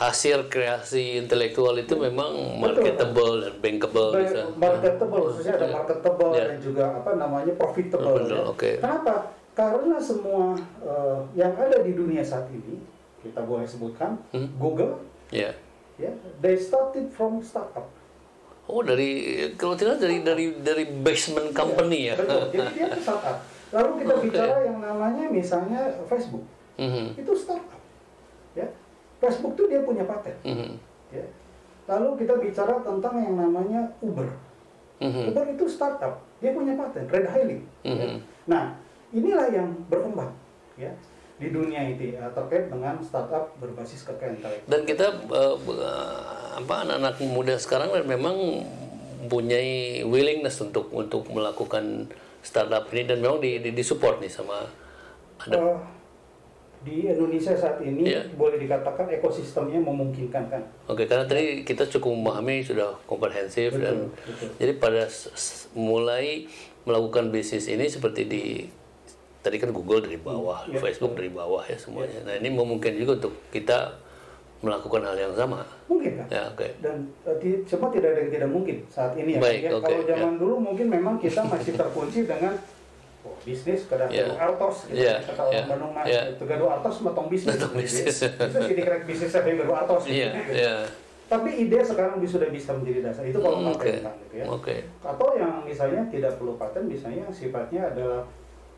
hasil 0.00 0.48
kreasi 0.48 1.20
intelektual 1.20 1.76
itu 1.76 1.92
memang 1.92 2.32
marketable 2.56 3.44
dan 3.44 3.54
bankable 3.60 4.10
Baik, 4.10 4.24
bisa. 4.26 4.40
marketable 4.56 5.20
khususnya 5.28 5.54
ada 5.54 5.68
marketable 5.70 6.32
Ya. 6.32 6.44
dan 6.48 6.58
juga 6.58 6.84
apa 6.96 7.10
namanya 7.14 7.52
profitable 7.52 8.16
Betul, 8.16 8.32
ya. 8.32 8.40
oke. 8.42 8.70
Kenapa? 8.80 9.14
Karena 9.52 9.96
semua 10.00 10.56
eh, 10.80 11.18
yang 11.36 11.52
ada 11.52 11.84
di 11.84 11.92
dunia 11.92 12.24
saat 12.24 12.48
ini 12.48 12.80
kita 13.20 13.44
boleh 13.44 13.68
sebutkan 13.68 14.16
Hmm. 14.32 14.48
Google 14.56 15.04
Ya. 15.28 15.52
ya 15.94 16.08
they 16.40 16.56
started 16.56 17.12
from 17.12 17.44
startup. 17.44 17.84
Oh 18.64 18.80
dari 18.80 19.12
kalau 19.54 19.76
tidak 19.76 20.00
dari 20.00 20.24
dari 20.24 20.56
dari 20.56 20.84
basement 20.88 21.52
company 21.52 22.08
ya. 22.08 22.16
Betul. 22.16 22.48
Jadi 22.50 22.72
dia 22.72 22.86
itu 22.88 23.00
startup. 23.00 23.36
Lalu 23.70 23.90
kita 24.00 24.12
Oke. 24.16 24.24
bicara 24.26 24.56
yang 24.64 24.78
namanya 24.80 25.28
misalnya 25.28 25.80
Facebook 26.08 26.48
Mhm. 26.74 27.20
itu 27.20 27.32
startup. 27.36 27.76
Ya. 28.56 28.64
Facebook 29.20 29.52
itu 29.54 29.64
dia 29.68 29.80
punya 29.84 30.04
paten. 30.08 30.36
Mhm. 30.42 30.70
Ya. 31.12 31.26
Lalu 31.86 32.24
kita 32.24 32.34
bicara 32.40 32.74
tentang 32.80 33.14
yang 33.20 33.36
namanya 33.36 33.80
Uber. 34.00 34.28
Mhm. 35.00 35.32
Uber 35.32 35.44
itu 35.52 35.64
startup, 35.68 36.20
dia 36.40 36.52
punya 36.56 36.76
paten, 36.76 37.04
red 37.08 37.26
hailing. 37.28 37.62
ya. 37.84 37.92
Mhm. 37.92 38.16
Nah, 38.48 38.74
inilah 39.12 39.46
yang 39.52 39.68
berkembang 39.92 40.32
ya 40.80 40.92
di 41.40 41.48
dunia 41.48 41.88
itu 41.88 42.16
ya, 42.16 42.28
terkait 42.36 42.68
dengan 42.68 43.00
startup 43.00 43.56
berbasis 43.56 44.04
kekayaan 44.04 44.36
intelektual. 44.36 44.68
Dan 44.68 44.80
kita 44.84 45.06
eh, 45.08 45.56
apa 46.60 46.74
anak-anak 46.84 47.16
muda 47.24 47.56
sekarang 47.56 47.96
memang 48.04 48.36
mempunyai 49.30 50.02
willingness 50.02 50.58
untuk 50.64 50.88
untuk 50.90 51.28
melakukan 51.28 52.08
startup 52.42 52.88
ini 52.90 53.04
dan 53.04 53.20
memang 53.20 53.38
di, 53.38 53.60
di, 53.60 53.70
disupport 53.70 54.18
nih 54.18 54.32
sama 54.32 54.66
ada 55.44 55.54
Eh, 55.54 55.76
di 56.80 57.04
Indonesia 57.04 57.52
saat 57.52 57.76
ini 57.80 58.08
Iya. 58.08 58.24
boleh 58.34 58.56
dikatakan 58.56 59.04
ekosistemnya 59.10 59.76
memungkinkan 59.78 60.48
kan. 60.48 60.62
Oke, 60.88 61.04
karena 61.04 61.28
tadi 61.28 61.60
kita 61.60 61.84
cukup 61.86 62.08
memahami 62.10 62.64
sudah 62.64 62.96
komprehensif 63.04 63.76
Betul, 63.76 63.84
dan 63.84 63.96
betul. 64.08 64.48
jadi 64.56 64.72
pada 64.76 65.02
mulai 65.74 66.48
melakukan 66.82 67.28
bisnis 67.28 67.68
ini 67.68 67.84
seperti 67.84 68.24
di 68.24 68.44
tadi 69.40 69.56
kan 69.56 69.72
Google 69.72 70.00
dari 70.00 70.16
bawah, 70.16 70.64
Iya, 70.66 70.80
Facebook 70.80 71.12
dari 71.12 71.28
bawah 71.28 71.60
ya 71.64 71.76
semuanya. 71.76 72.24
Nah 72.24 72.34
ini 72.36 72.48
memungkinkan 72.48 72.96
juga 72.96 73.12
untuk 73.20 73.34
kita 73.48 73.92
melakukan 74.60 75.00
hal 75.00 75.16
yang 75.16 75.32
sama. 75.32 75.64
Mungkin 75.88 76.20
kan? 76.20 76.26
Ya 76.28 76.48
oke. 76.48 76.68
Dan 76.80 77.08
cuma 77.64 77.88
tidak 77.88 78.08
ada 78.12 78.20
yang 78.20 78.32
tidak 78.32 78.48
mungkin 78.48 78.76
saat 78.88 79.12
ini 79.16 79.36
ya. 79.36 79.40
Baik, 79.40 79.60
Ya, 79.64 79.70
oke, 79.72 79.84
Kalau 79.84 80.04
zaman 80.04 80.32
ya. 80.32 80.40
dulu 80.40 80.54
mungkin 80.60 80.86
memang 80.88 81.16
kita 81.16 81.40
masih 81.44 81.72
terkunci 81.76 82.28
dengan 82.28 82.52
bisnis 83.40 83.80
kada 83.84 84.04
Yeah. 84.06 84.28
yeah. 84.28 84.42
artos 84.42 84.76
gitu 84.86 85.00
Yeah, 85.00 85.18
kata 85.20 85.40
orang 85.40 85.54
yeah, 85.54 85.64
Bandung 85.66 85.92
mah 85.92 86.04
yeah. 86.04 86.24
itu 86.28 86.44
gaduh 86.44 86.68
artos 86.70 86.96
matong 87.00 87.28
bisnis 87.28 87.54
Matong 87.54 87.74
bisnis. 87.74 88.16
itu 88.22 88.58
jadi 88.66 88.82
kerek 88.82 89.02
bisnis 89.04 89.30
saya 89.30 89.42
gaduh 89.50 89.76
artos 89.76 90.02
gitu. 90.04 90.16
Iya, 90.16 90.30
iya. 90.48 90.74
tapi 91.26 91.50
ide 91.56 91.78
sekarang 91.80 92.18
sudah 92.20 92.48
bisa 92.48 92.70
menjadi 92.72 93.00
dasar 93.06 93.22
itu 93.22 93.38
kalau 93.38 93.56
Hmm, 93.56 93.70
paten 93.70 93.78
Oke. 93.78 93.92
kan, 94.02 94.14
gitu 94.20 94.34
ya 94.34 94.44
Oke. 94.46 94.76
atau 95.00 95.28
yang 95.34 95.52
misalnya 95.62 96.02
tidak 96.06 96.32
perlu 96.36 96.54
paten 96.54 96.84
misalnya 96.84 97.24
sifatnya 97.30 97.86
adalah 97.86 98.26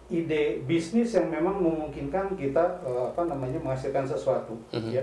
ide 0.09 0.43
bisnis 0.63 1.11
yang 1.11 1.27
memang 1.27 1.57
memungkinkan 1.59 2.35
kita 2.35 2.65
eh, 2.83 3.03
apa 3.09 3.23
namanya 3.25 3.57
menghasilkan 3.59 4.05
sesuatu 4.05 4.53
Mhm. 4.71 4.91
ya 4.91 5.03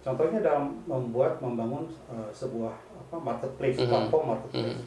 contohnya 0.00 0.40
dalam 0.40 0.80
membuat 0.84 1.36
membangun 1.38 1.84
eh, 2.06 2.30
sebuah 2.32 2.72
apa 2.98 3.16
marketplace 3.18 3.76
Mhm. 3.76 3.86
platform 3.86 4.24
marketplace 4.32 4.80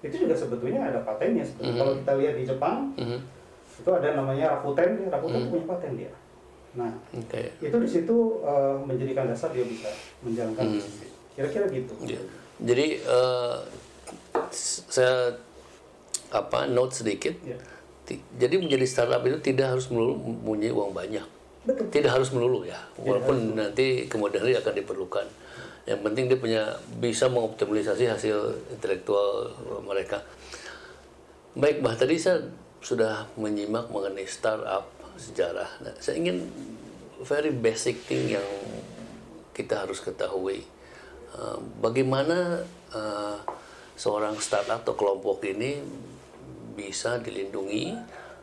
itu 0.00 0.16
juga 0.18 0.32
sebetulnya 0.32 0.80
ada 0.82 1.04
patennya 1.04 1.44
sebetulnya 1.44 1.74
Mhm. 1.74 1.80
kalau 1.82 1.94
kita 1.94 2.12
lihat 2.16 2.34
di 2.34 2.44
Jepang 2.46 2.76
Mhm. 2.96 3.18
Itu 3.80 3.90
ada 3.90 4.08
namanya 4.12 4.52
Rakuten 4.54 5.08
Rakuten 5.08 5.40
Mhm. 5.40 5.48
punya 5.48 5.64
paten 5.66 5.92
dia 5.96 6.12
nah 6.70 6.92
Oke. 7.12 7.50
itu 7.58 7.76
di 7.76 7.88
situ 7.88 8.16
eh, 8.40 8.74
menjadikan 8.80 9.26
dasar 9.26 9.50
dia 9.50 9.64
bisa 9.64 9.90
menjalankan 10.20 10.70
bisnis 10.70 11.10
kira-kira 11.32 11.66
gitu 11.68 11.94
Iya. 12.04 12.20
Jadi 12.60 12.86
s- 14.50 14.84
saya 14.86 15.32
apa 16.28 16.68
note 16.68 16.92
sedikit. 16.94 17.32
Ti- 18.04 18.20
Jadi 18.36 18.54
menjadi 18.58 18.84
startup 18.84 19.24
itu 19.24 19.40
tidak 19.40 19.72
harus 19.72 19.88
melulu 19.88 20.20
mempunyai 20.20 20.68
uang 20.68 20.92
banyak. 20.92 21.24
betul 21.62 21.88
Tidak 21.88 22.10
harus 22.10 22.28
melulu 22.30 22.62
ya. 22.62 22.76
Walaupun 22.98 23.54
nanti 23.54 24.04
kemudian 24.06 24.42
hari 24.42 24.54
akan 24.54 24.72
diperlukan. 24.74 25.24
Yang 25.84 26.00
penting 26.02 26.24
dia 26.26 26.36
punya 26.36 26.62
bisa 26.96 27.26
mengoptimalisasi 27.26 28.04
hasil 28.06 28.36
intelektual 28.70 29.48
mereka. 29.80 30.20
Baik, 31.52 31.80
Bah, 31.80 31.94
tadi 31.94 32.14
saya 32.14 32.44
sudah 32.80 33.28
menyimak 33.36 33.92
mengenai 33.92 34.24
startup 34.24 34.88
sejarah. 35.20 35.68
Nah, 35.84 35.94
saya 36.00 36.16
ingin 36.16 36.48
very 37.20 37.52
basic 37.52 38.00
thing 38.08 38.32
yang 38.32 38.48
kita 39.52 39.84
harus 39.84 40.00
ketahui. 40.00 40.64
Uh, 41.30 41.60
bagaimana 41.78 42.64
uh, 42.96 43.36
seorang 43.94 44.34
startup 44.40 44.80
atau 44.80 44.96
kelompok 44.96 45.44
ini 45.44 45.78
bisa 46.74 47.20
dilindungi 47.20 47.92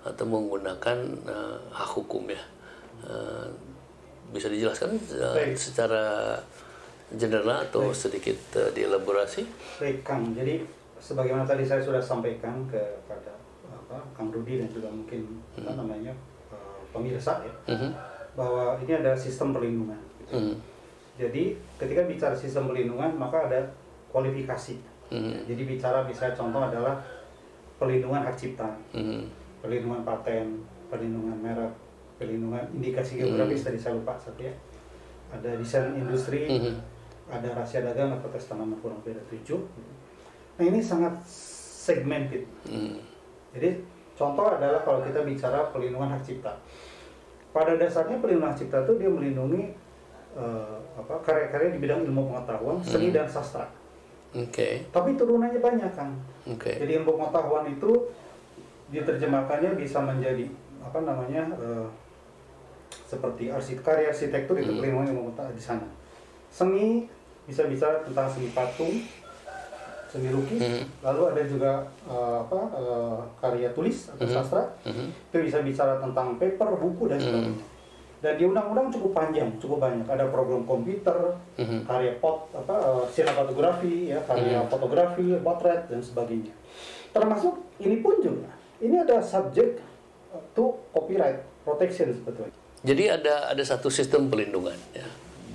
atau 0.06 0.24
menggunakan 0.29 0.98
uh, 1.25 1.58
hak 1.74 1.89
hukum 1.98 2.29
ya? 2.29 2.44
Uh, 3.01 3.50
bisa 4.29 4.51
dijelaskan 4.51 5.01
uh, 5.17 5.34
Baik. 5.34 5.58
secara 5.58 6.38
general 7.15 7.65
atau 7.65 7.89
sedikit 7.96 8.38
uh, 8.60 8.70
dielaborasi? 8.75 9.44
Baik 9.82 10.06
Kang, 10.06 10.36
jadi 10.38 10.62
sebagaimana 11.01 11.48
tadi 11.48 11.63
saya 11.65 11.82
sudah 11.82 12.03
sampaikan 12.03 12.67
kepada 12.70 13.37
apa, 13.88 14.03
Kang 14.12 14.27
Rudi 14.36 14.60
dan 14.60 14.67
juga 14.67 14.91
mungkin 14.91 15.39
apa 15.56 15.79
namanya 15.79 16.12
eh, 16.51 16.79
pemirsa 16.91 17.39
ya, 17.39 17.53
Mhm. 17.72 17.89
bahwa 18.36 18.75
ini 18.84 18.91
ada 19.00 19.15
sistem 19.15 19.56
perlindungan. 19.56 20.00
Mhm. 20.27 20.56
Jadi 21.17 21.56
ketika 21.79 22.03
bicara 22.03 22.36
sistem 22.36 22.67
perlindungan 22.67 23.15
maka 23.15 23.48
ada 23.48 23.63
kualifikasi. 24.12 24.75
Mhm. 25.08 25.48
Jadi 25.48 25.62
bicara 25.63 26.03
bisa 26.03 26.36
contoh 26.36 26.60
adalah 26.60 27.00
perlindungan 27.79 28.27
hak 28.27 28.36
cipta, 28.36 28.67
Mhm. 28.91 29.24
perlindungan 29.63 30.03
paten, 30.03 30.60
perlindungan 30.91 31.39
merek, 31.39 31.72
perlindungan 32.20 32.67
indikasi 32.75 33.24
geografis 33.24 33.63
tadi 33.63 33.79
saya 33.79 33.96
lupa 33.96 34.20
satu 34.20 34.44
ya. 34.44 34.51
Ada 35.32 35.56
desain 35.56 35.96
industri, 35.96 36.48
Mhm. 36.51 36.75
ada 37.32 37.56
rahasia 37.56 37.84
dagang 37.84 38.12
atau 38.20 38.27
tes 38.32 38.44
tanaman 38.51 38.75
kurang 38.84 39.00
beda 39.03 39.20
tujuh. 39.32 39.60
Nah 40.60 40.63
ini 40.65 40.84
sangat 40.84 41.13
segmented. 41.27 42.44
Mhm. 42.67 43.16
Jadi 43.54 43.70
contoh 44.13 44.48
adalah 44.50 44.82
kalau 44.82 45.00
kita 45.01 45.22
bicara 45.22 45.70
perlindungan 45.70 46.12
hak 46.12 46.24
cipta. 46.24 46.54
Pada 47.51 47.74
dasarnya 47.75 48.18
perlindungan 48.18 48.51
hak 48.51 48.60
cipta 48.60 48.84
itu 48.84 48.94
dia 48.98 49.10
melindungi 49.10 49.72
eh, 50.34 50.75
apa 50.98 51.13
karya-karya 51.22 51.70
di 51.72 51.80
bidang 51.80 52.01
ilmu 52.04 52.34
pengetahuan, 52.34 52.77
seni 52.82 53.10
dan 53.10 53.25
sastra. 53.25 53.66
Oke, 54.36 54.84
Tapi 54.92 55.16
turunannya 55.16 55.58
banyak 55.58 55.92
kan. 55.96 56.12
oke. 56.46 56.68
Jadi 56.70 56.92
ilmu 56.94 57.16
pengetahuan 57.16 57.66
itu 57.68 58.12
diterjemahkannya 58.88 59.75
bisa 59.75 60.00
menjadi 60.00 60.48
apa 60.80 61.00
namanya 61.02 61.43
eh, 61.58 61.88
seperti 63.08 63.48
arsitek 63.48 63.84
karya 63.84 64.08
arsitektur 64.12 64.56
itu 64.56 64.71
Hmm. 64.71 64.80
perlindungan 64.80 65.08
ilmu 65.12 65.21
pengetahuan 65.32 65.56
di 65.56 65.63
sana. 65.63 65.88
Seni 66.48 67.08
bisa 67.48 67.63
bicara 67.65 68.04
tentang 68.04 68.28
seni 68.28 68.52
patung, 68.52 68.91
seni 70.08 70.32
lukis, 70.32 70.60
Mhm. 70.60 70.84
lalu 71.04 71.22
ada 71.30 71.41
juga 71.43 71.72
eh, 72.08 72.38
apa 72.41 72.60
eh, 72.74 73.17
karya 73.38 73.70
tulis 73.72 74.08
atau 74.10 74.24
Mhm. 74.24 74.34
sastra 74.34 74.63
Mhm. 74.84 75.08
itu 75.12 75.38
bisa 75.43 75.60
bicara 75.60 76.00
tentang 76.00 76.36
paper, 76.36 76.70
buku 76.76 77.04
dan 77.08 77.20
sebagainya. 77.20 77.65
Dan 78.17 78.34
di 78.34 78.43
undang-undang 78.43 78.89
cukup 78.89 79.13
panjang, 79.13 79.46
cukup 79.62 79.78
banyak. 79.78 80.10
Ada 80.10 80.26
program 80.34 80.65
komputer, 80.65 81.38
Mhm. 81.54 81.86
karya 81.86 82.17
pot, 82.17 82.50
apa 82.52 82.74
eh, 82.74 83.04
sinematografi, 83.13 84.10
ya 84.10 84.20
karya 84.24 84.63
Mhm. 84.63 84.67
fotografi, 84.67 85.38
potret 85.38 85.86
dan 85.86 86.02
sebagainya. 86.02 86.54
Termasuk 87.12 87.54
ini 87.78 88.02
pun 88.02 88.17
juga. 88.17 88.50
Ini 88.78 89.06
ada 89.06 89.22
subjek 89.22 89.78
to 90.54 90.65
copyright 90.89 91.41
protection 91.62 92.13
sebetulnya. 92.13 92.54
Jadi 92.82 93.04
ada 93.10 93.50
ada 93.50 93.63
satu 93.65 93.89
sistem 93.89 94.30
pelindungan 94.30 94.78
ya 94.93 95.06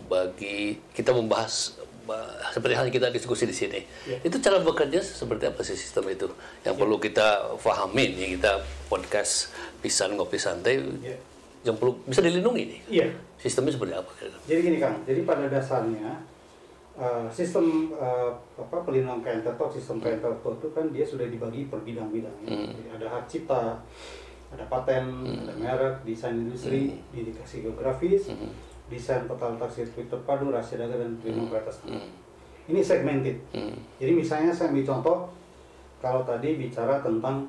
bagi 0.06 0.76
kita 0.92 1.14
membahas 1.14 1.78
ba- 1.78 1.81
seperti 2.48 2.74
hal 2.74 2.86
kita 2.88 3.08
diskusi 3.08 3.44
di 3.44 3.52
sini. 3.52 3.80
Ya. 4.04 4.18
Itu 4.20 4.38
cara 4.38 4.58
bekerja 4.58 4.98
seperti 4.98 5.46
apa 5.46 5.60
sih 5.60 5.74
sistem 5.74 6.06
itu 6.06 6.26
yang 6.60 6.74
perlu 6.74 6.96
kita 6.96 7.54
pahami 7.56 8.12
nih 8.12 8.28
kita 8.36 8.58
podcast 8.86 9.50
pisan 9.78 10.14
ngopi 10.14 10.36
santai 10.36 10.82
Ya. 11.00 11.16
yang 11.62 11.76
perlu 11.76 11.94
bisa 12.02 12.20
dilindungi 12.20 12.62
nih. 12.66 12.80
Iya. 12.90 13.06
Sistemnya 13.36 13.72
seperti 13.72 13.92
apa? 13.92 14.10
Jadi 14.44 14.60
gini 14.60 14.78
Kang, 14.78 15.02
jadi 15.02 15.22
pada 15.22 15.46
dasarnya 15.46 16.10
eh, 16.92 17.26
sistem 17.28 17.90
eh, 17.92 18.30
apa 18.54 18.76
pelindungan 18.82 19.22
intelektual, 19.22 19.70
sistem 19.70 19.98
kekayaan 19.98 20.18
intelektual 20.20 20.54
itu 20.56 20.68
kan 20.70 20.84
dia 20.90 21.04
sudah 21.04 21.26
dibagi 21.26 21.66
per 21.66 21.80
bidang-bidang. 21.80 22.34
ya. 22.42 22.48
Hmm. 22.50 22.70
Jadi 22.70 22.88
ada 22.92 23.06
hak 23.08 23.24
cipta, 23.26 23.62
ada 24.52 24.64
paten, 24.68 25.04
ada 25.42 25.54
merek, 25.56 25.94
desain 26.04 26.36
industri, 26.36 26.98
indikasi 27.10 27.62
geografis, 27.62 28.28
Hmm. 28.28 28.50
Desain 28.92 29.24
letak 29.24 29.70
sirkuit 29.72 30.06
terpadu, 30.06 30.52
rahasia 30.52 30.76
dagang 30.76 31.00
dan 31.00 31.16
kualitas 31.48 31.80
tanah. 31.80 31.96
Hmm. 31.98 32.10
Ini 32.68 32.80
segmented. 32.84 33.36
Hmm. 33.50 33.74
Jadi 33.98 34.12
misalnya 34.12 34.52
saya 34.52 34.70
ambil 34.70 34.84
contoh 34.86 35.16
kalau 35.98 36.22
tadi 36.22 36.60
bicara 36.60 37.00
tentang 37.00 37.46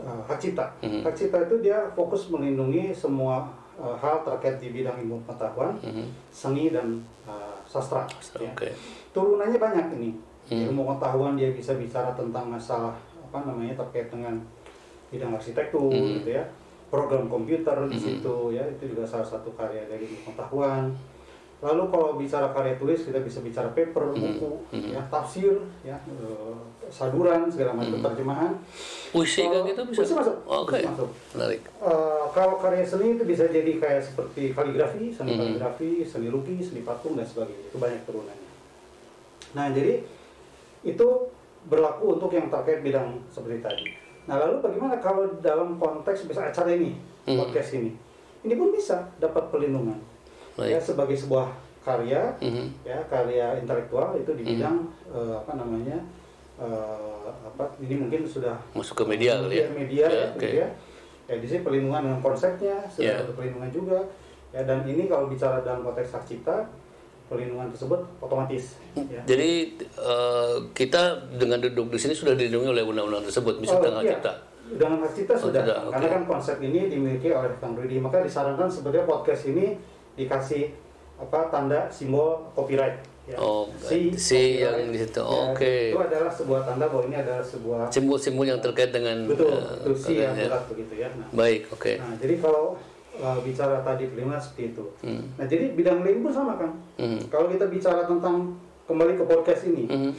uh, 0.00 0.20
hak 0.26 0.36
cipta. 0.40 0.66
Mhm. 0.80 1.04
Hak 1.04 1.14
cipta 1.14 1.38
itu 1.44 1.60
dia 1.60 1.78
fokus 1.92 2.28
melindungi 2.28 2.90
semua 2.90 3.44
uh, 3.76 3.94
hal 3.94 4.24
terkait 4.24 4.56
di 4.58 4.72
bidang 4.72 4.96
ilmu 5.00 5.20
pengetahuan, 5.24 5.76
Mhm. 5.80 6.04
seni 6.32 6.72
dan 6.72 7.00
uh, 7.28 7.54
sastra. 7.68 8.08
ya. 8.40 8.50
Oke. 8.52 8.72
Turunannya 9.12 9.60
banyak 9.60 9.86
ini. 10.00 10.10
Hmm. 10.48 10.72
Ilmu 10.72 10.84
pengetahuan 10.84 11.36
dia 11.36 11.52
bisa 11.52 11.72
bicara 11.76 12.12
tentang 12.12 12.48
masalah 12.48 12.92
apa 13.24 13.38
namanya 13.48 13.76
terkait 13.80 14.08
dengan 14.12 14.36
bidang 15.08 15.32
arsitektur 15.32 15.88
Mhm. 15.92 16.20
gitu 16.20 16.36
ya. 16.36 16.44
Program 16.94 17.26
komputer 17.26 17.74
di 17.90 17.98
Mhm. 17.98 18.04
situ 18.06 18.34
ya, 18.54 18.62
itu 18.70 18.94
juga 18.94 19.02
salah 19.02 19.26
satu 19.26 19.50
karya 19.58 19.82
dari 19.90 20.06
pengetahuan. 20.22 20.94
Lalu 21.58 21.82
kalau 21.90 22.14
bicara 22.14 22.54
karya 22.54 22.78
tulis 22.78 23.02
kita 23.02 23.18
bisa 23.18 23.42
bicara 23.42 23.66
paper, 23.74 24.14
Mhm. 24.14 24.20
buku, 24.38 24.52
Mhm. 24.70 24.90
ya 24.94 25.02
tafsir, 25.10 25.58
ya 25.82 25.98
eh, 26.06 26.54
saduran 26.86 27.50
segala 27.50 27.74
macam 27.74 27.98
terjemahan. 27.98 28.52
Puisi 29.10 29.42
kan 29.42 29.66
gitu 29.66 29.82
bisa? 29.90 30.06
puisi 30.06 30.14
masuk, 30.14 30.36
Oke. 30.46 30.78
puisi 30.78 30.86
masuk. 30.86 31.10
Menarik. 31.34 31.60
Eh, 31.66 32.24
kalau 32.30 32.54
karya 32.62 32.84
seni 32.86 33.18
itu 33.18 33.24
bisa 33.26 33.44
jadi 33.50 33.72
kayak 33.74 34.02
seperti 34.06 34.54
kaligrafi, 34.54 35.10
seni 35.10 35.34
kaligrafi, 35.34 36.06
seni 36.06 36.30
lukis, 36.30 36.70
seni 36.70 36.86
patung 36.86 37.18
dan 37.18 37.26
sebagainya. 37.26 37.74
Itu 37.74 37.78
banyak 37.82 38.06
turunannya. 38.06 38.50
Nah, 39.58 39.66
jadi 39.74 39.98
itu 40.86 41.08
berlaku 41.66 42.20
untuk 42.20 42.30
yang 42.30 42.46
terkait 42.52 42.86
bidang 42.86 43.18
seperti 43.34 43.58
tadi. 43.58 43.86
Nah, 44.24 44.36
lalu 44.40 44.56
bagaimana 44.60 44.96
kalau 44.98 45.28
dalam 45.44 45.76
konteks 45.76 46.24
bisa 46.24 46.48
acara 46.48 46.72
ini, 46.72 46.96
Mhm. 47.28 47.36
podcast 47.36 47.76
ini? 47.76 47.92
Ini 48.44 48.54
pun 48.56 48.72
bisa 48.72 49.04
dapat 49.20 49.52
perlindungan. 49.52 49.96
Ya, 50.56 50.78
Baik. 50.78 50.84
sebagai 50.84 51.16
sebuah 51.16 51.48
karya, 51.80 52.32
Mhm. 52.40 52.86
ya 52.86 52.96
karya 53.04 53.60
intelektual 53.60 54.16
itu 54.16 54.32
di 54.32 54.44
Mhm. 54.44 54.50
bidang 54.56 54.78
eh, 55.10 55.34
apa 55.36 55.52
namanya? 55.54 55.98
eh, 56.54 57.26
apa 57.42 57.66
ini 57.82 57.98
mungkin 57.98 58.22
sudah 58.22 58.54
Masuk 58.78 59.02
ke 59.02 59.04
media 59.10 59.42
kali 59.42 59.58
ya? 59.58 59.66
media 59.74 60.06
ya, 60.06 60.26
gitu 60.32 60.62
ya. 60.62 60.68
Ya 61.26 61.34
di 61.34 61.46
sini 61.50 61.66
perlindungan 61.66 62.06
dengan 62.06 62.20
konsepnya, 62.22 62.78
sudah 62.86 63.10
Ya. 63.10 63.18
ada 63.18 63.34
perlindungan 63.34 63.70
juga. 63.74 63.98
Ya 64.54 64.62
dan 64.62 64.86
ini 64.86 65.10
kalau 65.10 65.26
bicara 65.26 65.58
dalam 65.60 65.82
konteks 65.82 66.14
hak 66.14 66.22
cipta, 66.22 66.62
perlindungan 67.34 67.68
tersebut 67.74 68.00
otomatis. 68.22 68.78
Ya. 68.94 69.20
Jadi 69.26 69.74
eh, 69.82 70.54
kita 70.70 71.02
dengan 71.34 71.58
duduk 71.58 71.90
di 71.90 71.98
sini 71.98 72.14
sudah 72.14 72.38
dilindungi 72.38 72.70
oleh 72.70 72.86
undang-undang 72.86 73.26
tersebut, 73.26 73.58
misalnya 73.58 73.90
tanggal 73.90 74.04
iya. 74.06 74.12
cipta. 74.14 74.32
Dengan 74.64 74.96
hak 75.04 75.12
cipta 75.12 75.32
Oh, 75.36 75.42
sudah, 75.50 75.60
sudah, 75.60 75.76
karena 75.92 76.06
oke. 76.08 76.14
kan 76.16 76.22
konsep 76.24 76.56
ini 76.64 76.88
dimiliki 76.88 77.28
oleh 77.28 77.52
Kang 77.60 77.76
Rudi, 77.76 78.00
maka 78.00 78.24
disarankan 78.24 78.70
sebetulnya 78.70 79.04
podcast 79.04 79.44
ini 79.50 79.76
dikasih 80.16 80.72
apa 81.20 81.52
tanda 81.52 81.90
simbol 81.90 82.48
copyright. 82.56 82.96
Ya. 83.24 83.40
Oh, 83.40 83.72
C 83.80 84.60
yang 84.60 84.92
di 84.92 85.00
situ. 85.00 85.16
Ya, 85.16 85.40
Oke. 85.48 85.96
Itu 85.96 86.00
adalah 86.00 86.28
sebuah 86.28 86.60
tanda 86.68 86.84
bahwa 86.92 87.08
ini 87.08 87.16
adalah 87.16 87.40
sebuah 87.40 87.88
Simbol-simbol 87.88 88.44
yang 88.44 88.60
terkait 88.60 88.92
dengan 88.92 89.24
betul, 89.24 89.48
betul 89.80 89.96
C 89.96 90.06
yang 90.20 90.36
ya. 90.36 90.60
begitu 90.68 90.92
ya. 90.92 91.08
Nah, 91.08 91.28
Baik, 91.32 91.72
oke. 91.72 91.92
nah, 91.96 92.12
jadi 92.20 92.34
kalau 92.36 92.76
uh, 93.16 93.38
bicara 93.40 93.80
tadi 93.80 94.08
kelima 94.08 94.36
seperti 94.36 94.70
itu. 94.70 94.84
Hmm. 95.00 95.22
Nah, 95.34 95.44
jadi 95.44 95.70
bidang 95.72 96.00
lain 96.00 96.20
pun 96.20 96.32
sama 96.32 96.54
kan. 96.54 96.70
Hmm. 96.96 97.20
Kalau 97.28 97.46
kita 97.46 97.66
bicara 97.66 98.02
tentang 98.04 98.54
kembali 98.84 99.14
ke 99.14 99.24
podcast 99.24 99.62
ini, 99.64 99.84
Mhm. 99.86 100.10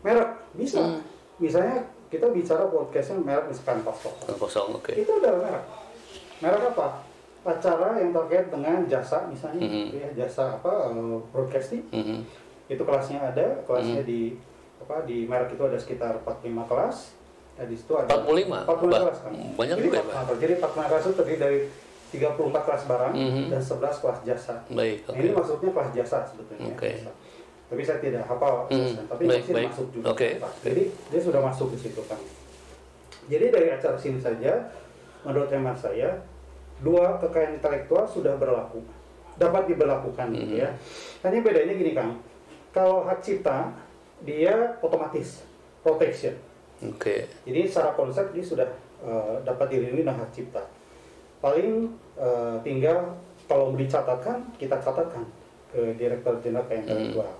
merek 0.00 0.30
bisa. 0.52 0.80
Hmm. 0.80 1.00
Misalnya 1.38 1.82
kita 2.08 2.28
bicara 2.28 2.66
podcastnya 2.66 3.16
merek 3.18 3.48
misalkan 3.48 3.80
kosong. 3.82 4.16
Kosong, 4.36 4.68
oke. 4.74 4.92
Itu 4.92 5.12
adalah 5.16 5.38
merek. 5.42 5.64
Merek 6.40 6.62
apa? 6.72 6.88
Acara 7.42 7.98
yang 7.98 8.14
terkait 8.14 8.46
dengan 8.48 8.86
jasa 8.86 9.26
misalnya, 9.26 9.66
Mhm. 9.66 9.74
gitu 9.88 9.96
ya, 9.98 10.08
jasa 10.16 10.54
apa 10.54 10.90
uh, 10.90 11.18
broadcasting. 11.30 11.82
Mhm. 11.90 12.22
Itu 12.68 12.82
kelasnya 12.82 13.18
ada, 13.20 13.42
Hmm. 13.42 13.62
kelasnya 13.66 14.02
di 14.02 14.38
apa 14.78 15.06
di 15.06 15.26
merek 15.26 15.54
itu 15.54 15.62
ada 15.62 15.78
sekitar 15.78 16.18
45 16.18 16.66
kelas. 16.66 17.14
Nah, 17.52 17.66
di 17.68 17.76
situ 17.76 17.92
ada 17.94 18.08
45? 18.08 18.64
45 18.66 18.90
Bah, 18.90 19.00
kelas 19.04 19.18
kan. 19.22 19.32
banyak 19.54 19.76
jadi, 19.76 19.84
juga 19.84 19.96
ya, 19.96 20.02
45 20.02 20.24
kelas. 20.26 20.40
Jadi 20.42 20.52
45 20.58 20.86
kelas 20.88 21.02
itu 21.02 21.14
terdiri 21.14 21.38
dari 21.38 21.58
34 22.12 22.36
kelas 22.62 22.82
barang 22.84 23.14
Mhm. 23.14 23.44
dan 23.48 23.58
11 23.58 23.96
kelas 23.98 24.18
jasa. 24.22 24.54
Baik, 24.68 25.08
oke. 25.08 25.16
Ini 25.16 25.28
maksudnya 25.32 25.70
kelas 25.72 25.90
jasa 25.94 26.18
sebetulnya. 26.22 26.68
Oke. 26.70 26.90
jasa. 26.92 27.12
Tapi 27.66 27.80
saya 27.80 27.98
tidak 27.98 28.22
hafal 28.22 28.68
Hmm, 28.68 28.84
asesmen, 28.84 29.06
tapi 29.08 29.22
baik, 29.24 29.40
masih 29.40 29.54
baik. 29.54 29.68
masuk 29.72 29.86
juga. 29.90 30.04
Pak. 30.04 30.12
oke. 30.12 30.28
Jadi 30.62 30.82
dia 31.08 31.20
sudah 31.22 31.40
masuk 31.40 31.68
di 31.72 31.78
situ 31.80 32.02
kan. 32.04 32.20
Jadi 33.24 33.44
dari 33.48 33.68
acara 33.70 33.96
sini 33.96 34.18
saja, 34.18 34.52
menurut 35.22 35.48
hemat 35.48 35.72
saya, 35.74 36.20
dua 36.78 37.16
kekayaan 37.16 37.56
intelektual 37.56 38.04
sudah 38.04 38.36
berlaku, 38.36 38.84
dapat 39.34 39.64
diberlakukan 39.66 40.26
gitu 40.30 40.52
Hmm. 40.52 40.60
ya. 40.60 40.68
Hanya 41.22 41.38
bedanya 41.40 41.72
gini 41.72 41.92
Kang, 41.92 42.20
kalau 42.70 43.02
hak 43.02 43.24
cipta 43.24 43.72
dia 44.20 44.52
otomatis 44.78 45.40
protection. 45.80 46.36
Oke. 46.84 47.24
Jadi 47.42 47.60
secara 47.64 47.94
konsep 47.94 48.28
dia 48.30 48.44
sudah 48.44 48.68
eh, 49.00 49.36
dapat 49.42 49.66
dilindungi 49.66 50.04
dengan 50.04 50.14
hak 50.16 50.30
cipta. 50.30 50.62
Paling 51.42 51.90
eh, 52.14 52.56
tinggal 52.62 53.18
kalau 53.44 53.68
mau 53.68 53.76
dicatatkan, 53.76 54.46
kita 54.56 54.78
catatkan 54.78 55.26
ke 55.68 55.92
Direktur 55.92 56.38
Jenderal 56.38 56.64
Kekayaan 56.64 56.80
Hmm. 56.80 56.92
Intelektual. 56.94 57.30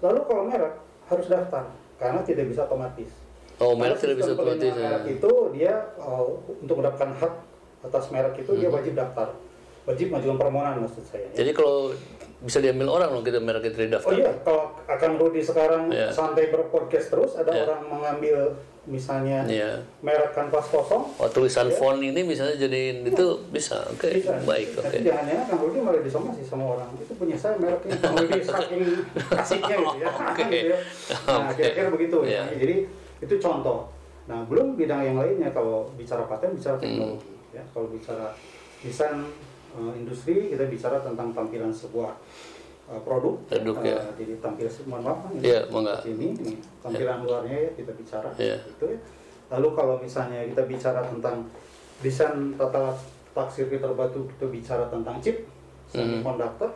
Lalu 0.00 0.20
kalau 0.22 0.42
merek 0.44 0.74
harus 1.04 1.26
daftar 1.26 1.64
karena 1.96 2.20
tidak 2.20 2.44
bisa 2.46 2.60
otomatis. 2.62 3.08
Oh, 3.56 3.72
merek 3.72 3.96
tidak 3.96 4.20
bisa 4.20 4.32
otomatis. 4.32 4.68
ya. 4.68 4.84
Merek 4.92 5.04
itu 5.14 5.32
dia 5.50 5.72
eh, 5.96 6.22
untuk 6.54 6.76
mendapatkan 6.76 7.10
hak 7.16 7.32
atas 7.82 8.04
merek 8.10 8.34
itu 8.36 8.52
dia 8.54 8.68
Hmm. 8.68 8.76
wajib 8.76 8.92
daftar, 8.92 9.28
wajib 9.84 10.06
majukan 10.10 10.36
permohonan 10.38 10.84
maksud 10.84 11.02
saya. 11.02 11.24
ya. 11.26 11.40
Jadi 11.40 11.50
kalau 11.52 11.96
bisa 12.38 12.60
diambil 12.60 12.92
orang 12.92 13.08
loh 13.10 13.24
kita 13.24 13.40
merek 13.40 13.64
itu 13.66 13.78
di 13.78 13.88
Oh 13.88 13.92
daftar. 13.94 14.12
iya, 14.12 14.30
kalau 14.42 14.64
akan 14.84 15.10
Rudi 15.16 15.40
sekarang 15.40 15.82
Iya. 15.88 16.12
santai 16.12 16.52
berpodcast 16.52 17.08
terus, 17.08 17.32
ada 17.34 17.48
Iya. 17.48 17.64
orang 17.64 17.82
mengambil 17.88 18.36
misalnya 18.84 19.40
Iya. 19.44 19.80
merek 20.00 20.32
kanvas 20.32 20.68
kosong, 20.68 21.08
Oh, 21.14 21.24
tulisan 21.26 21.66
Ya. 21.66 21.74
font 21.74 21.96
ini 21.98 22.20
misalnya 22.20 22.56
jadiin 22.58 23.00
itu 23.02 23.26
bisa. 23.48 23.80
Oke, 23.88 24.20
Bisa. 24.20 24.36
baik, 24.42 24.76
oke. 24.76 24.84
Tapi 24.84 25.00
jangan-jangan 25.02 25.44
Kang 25.46 25.60
Rudi 25.60 25.78
malah 25.80 26.00
disomasi 26.00 26.42
sama 26.42 26.64
orang. 26.70 26.88
Itu 26.96 27.12
punya 27.14 27.32
saya 27.32 27.56
mereknya 27.56 27.96
Kang 27.96 28.14
Rudi 28.14 28.40
saking 28.44 28.84
asiknya 29.30 29.76
gitu 29.76 29.96
ya. 29.98 30.08
Oke. 30.30 30.44
Gitu 30.44 30.68
ya. 30.68 30.78
Nah, 31.24 31.48
Oke. 31.48 31.56
kira-kira 31.58 31.88
begitu 31.90 32.16
Iya. 32.22 32.42
ya. 32.44 32.56
Jadi 32.56 32.76
itu 33.20 33.34
contoh. 33.38 33.78
Nah, 34.24 34.40
belum 34.44 34.66
bidang 34.74 35.02
yang 35.02 35.16
lainnya 35.16 35.48
kalau 35.50 35.88
bicara 35.94 36.24
paten 36.24 36.52
bicara 36.52 36.76
Hmm. 36.76 36.84
teknologi 36.84 37.32
ya. 37.50 37.62
Kalau 37.70 37.86
bicara 37.88 38.26
desain 38.80 39.18
eh, 39.74 39.92
industri 39.96 40.48
kita 40.48 40.64
bicara 40.66 41.00
tentang 41.00 41.32
tampilan 41.32 41.66
sebuah 41.68 42.14
eh, 42.86 43.00
produk. 43.00 43.34
Produk, 43.44 43.76
Eh, 43.80 43.90
ya. 43.90 43.98
Jadi 44.14 44.32
tampil 44.38 44.66
mohon 44.84 45.02
maaf 45.02 45.18
ini 45.30 45.40
Iya, 45.42 45.60
seperti 45.64 46.10
ini, 46.12 46.28
ini 46.36 46.52
tampilan 46.80 47.18
luarnya 47.22 47.56
ya 47.58 47.70
kita 47.74 47.92
bicara 47.92 48.28
Iya. 48.36 48.56
gitu 48.66 48.84
ya. 48.88 48.98
Lalu 49.50 49.68
kalau 49.72 49.94
misalnya 49.96 50.40
kita 50.44 50.62
bicara 50.64 51.00
tentang 51.02 51.36
desain 52.00 52.36
tata 52.54 52.92
letak 53.34 53.48
sirkuit 53.50 53.80
terbatu, 53.80 54.22
kita 54.30 54.46
bicara 54.46 54.84
tentang 54.86 55.18
chip, 55.18 55.42
Hmm. 55.90 56.22
semiconductor. 56.22 56.70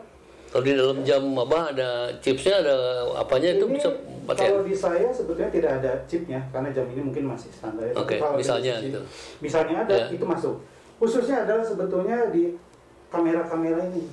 Kalau 0.49 0.63
di 0.65 0.73
dalam 0.73 1.05
jam 1.05 1.21
apa 1.37 1.71
ada 1.71 1.89
chipsnya 2.19 2.59
ada 2.59 2.75
apanya 3.15 3.53
itu 3.53 3.63
Ini 3.63 3.75
bisa 3.77 3.89
pakai. 4.25 4.49
kalau 4.49 4.65
di 4.65 4.73
saya 4.73 5.07
sebetulnya 5.07 5.47
tidak 5.47 5.71
ada 5.77 5.91
chipnya 6.03 6.41
karena 6.49 6.73
jam 6.73 6.89
ini 6.89 7.01
mungkin 7.05 7.29
masih 7.29 7.53
standar. 7.53 7.85
ya. 7.85 7.93
Oke, 7.93 8.17
kalau 8.17 8.33
dari 8.33 8.41
misalnya 8.41 8.75
gitu. 8.81 8.99
Misalnya 9.39 9.75
ada, 9.85 9.93
Ya. 9.95 10.05
itu 10.09 10.25
masuk. 10.25 10.55
Khususnya 10.97 11.45
adalah 11.45 11.61
sebetulnya 11.61 12.33
di 12.33 12.57
kamera-kamera 13.07 13.79
ini. 13.87 14.03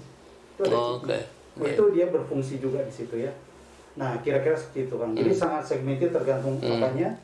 Itu 0.54 0.60
ada 0.62 0.76
Oh, 0.76 1.00
chipnya. 1.00 1.20
Oke. 1.56 1.66
Itu 1.66 1.84
dia 1.90 2.06
berfungsi 2.06 2.56
juga 2.56 2.80
di 2.80 2.92
situ 2.92 3.16
ya. 3.16 3.32
Nah, 3.96 4.20
kira-kira 4.20 4.52
seperti 4.52 4.86
itu 4.86 4.96
kan. 4.96 5.10
Jadi 5.12 5.32
Hmm. 5.32 5.40
sangat 5.40 5.62
segmented 5.64 6.12
tergantung 6.12 6.60
Hmm. 6.60 6.76
apanya. 6.76 7.16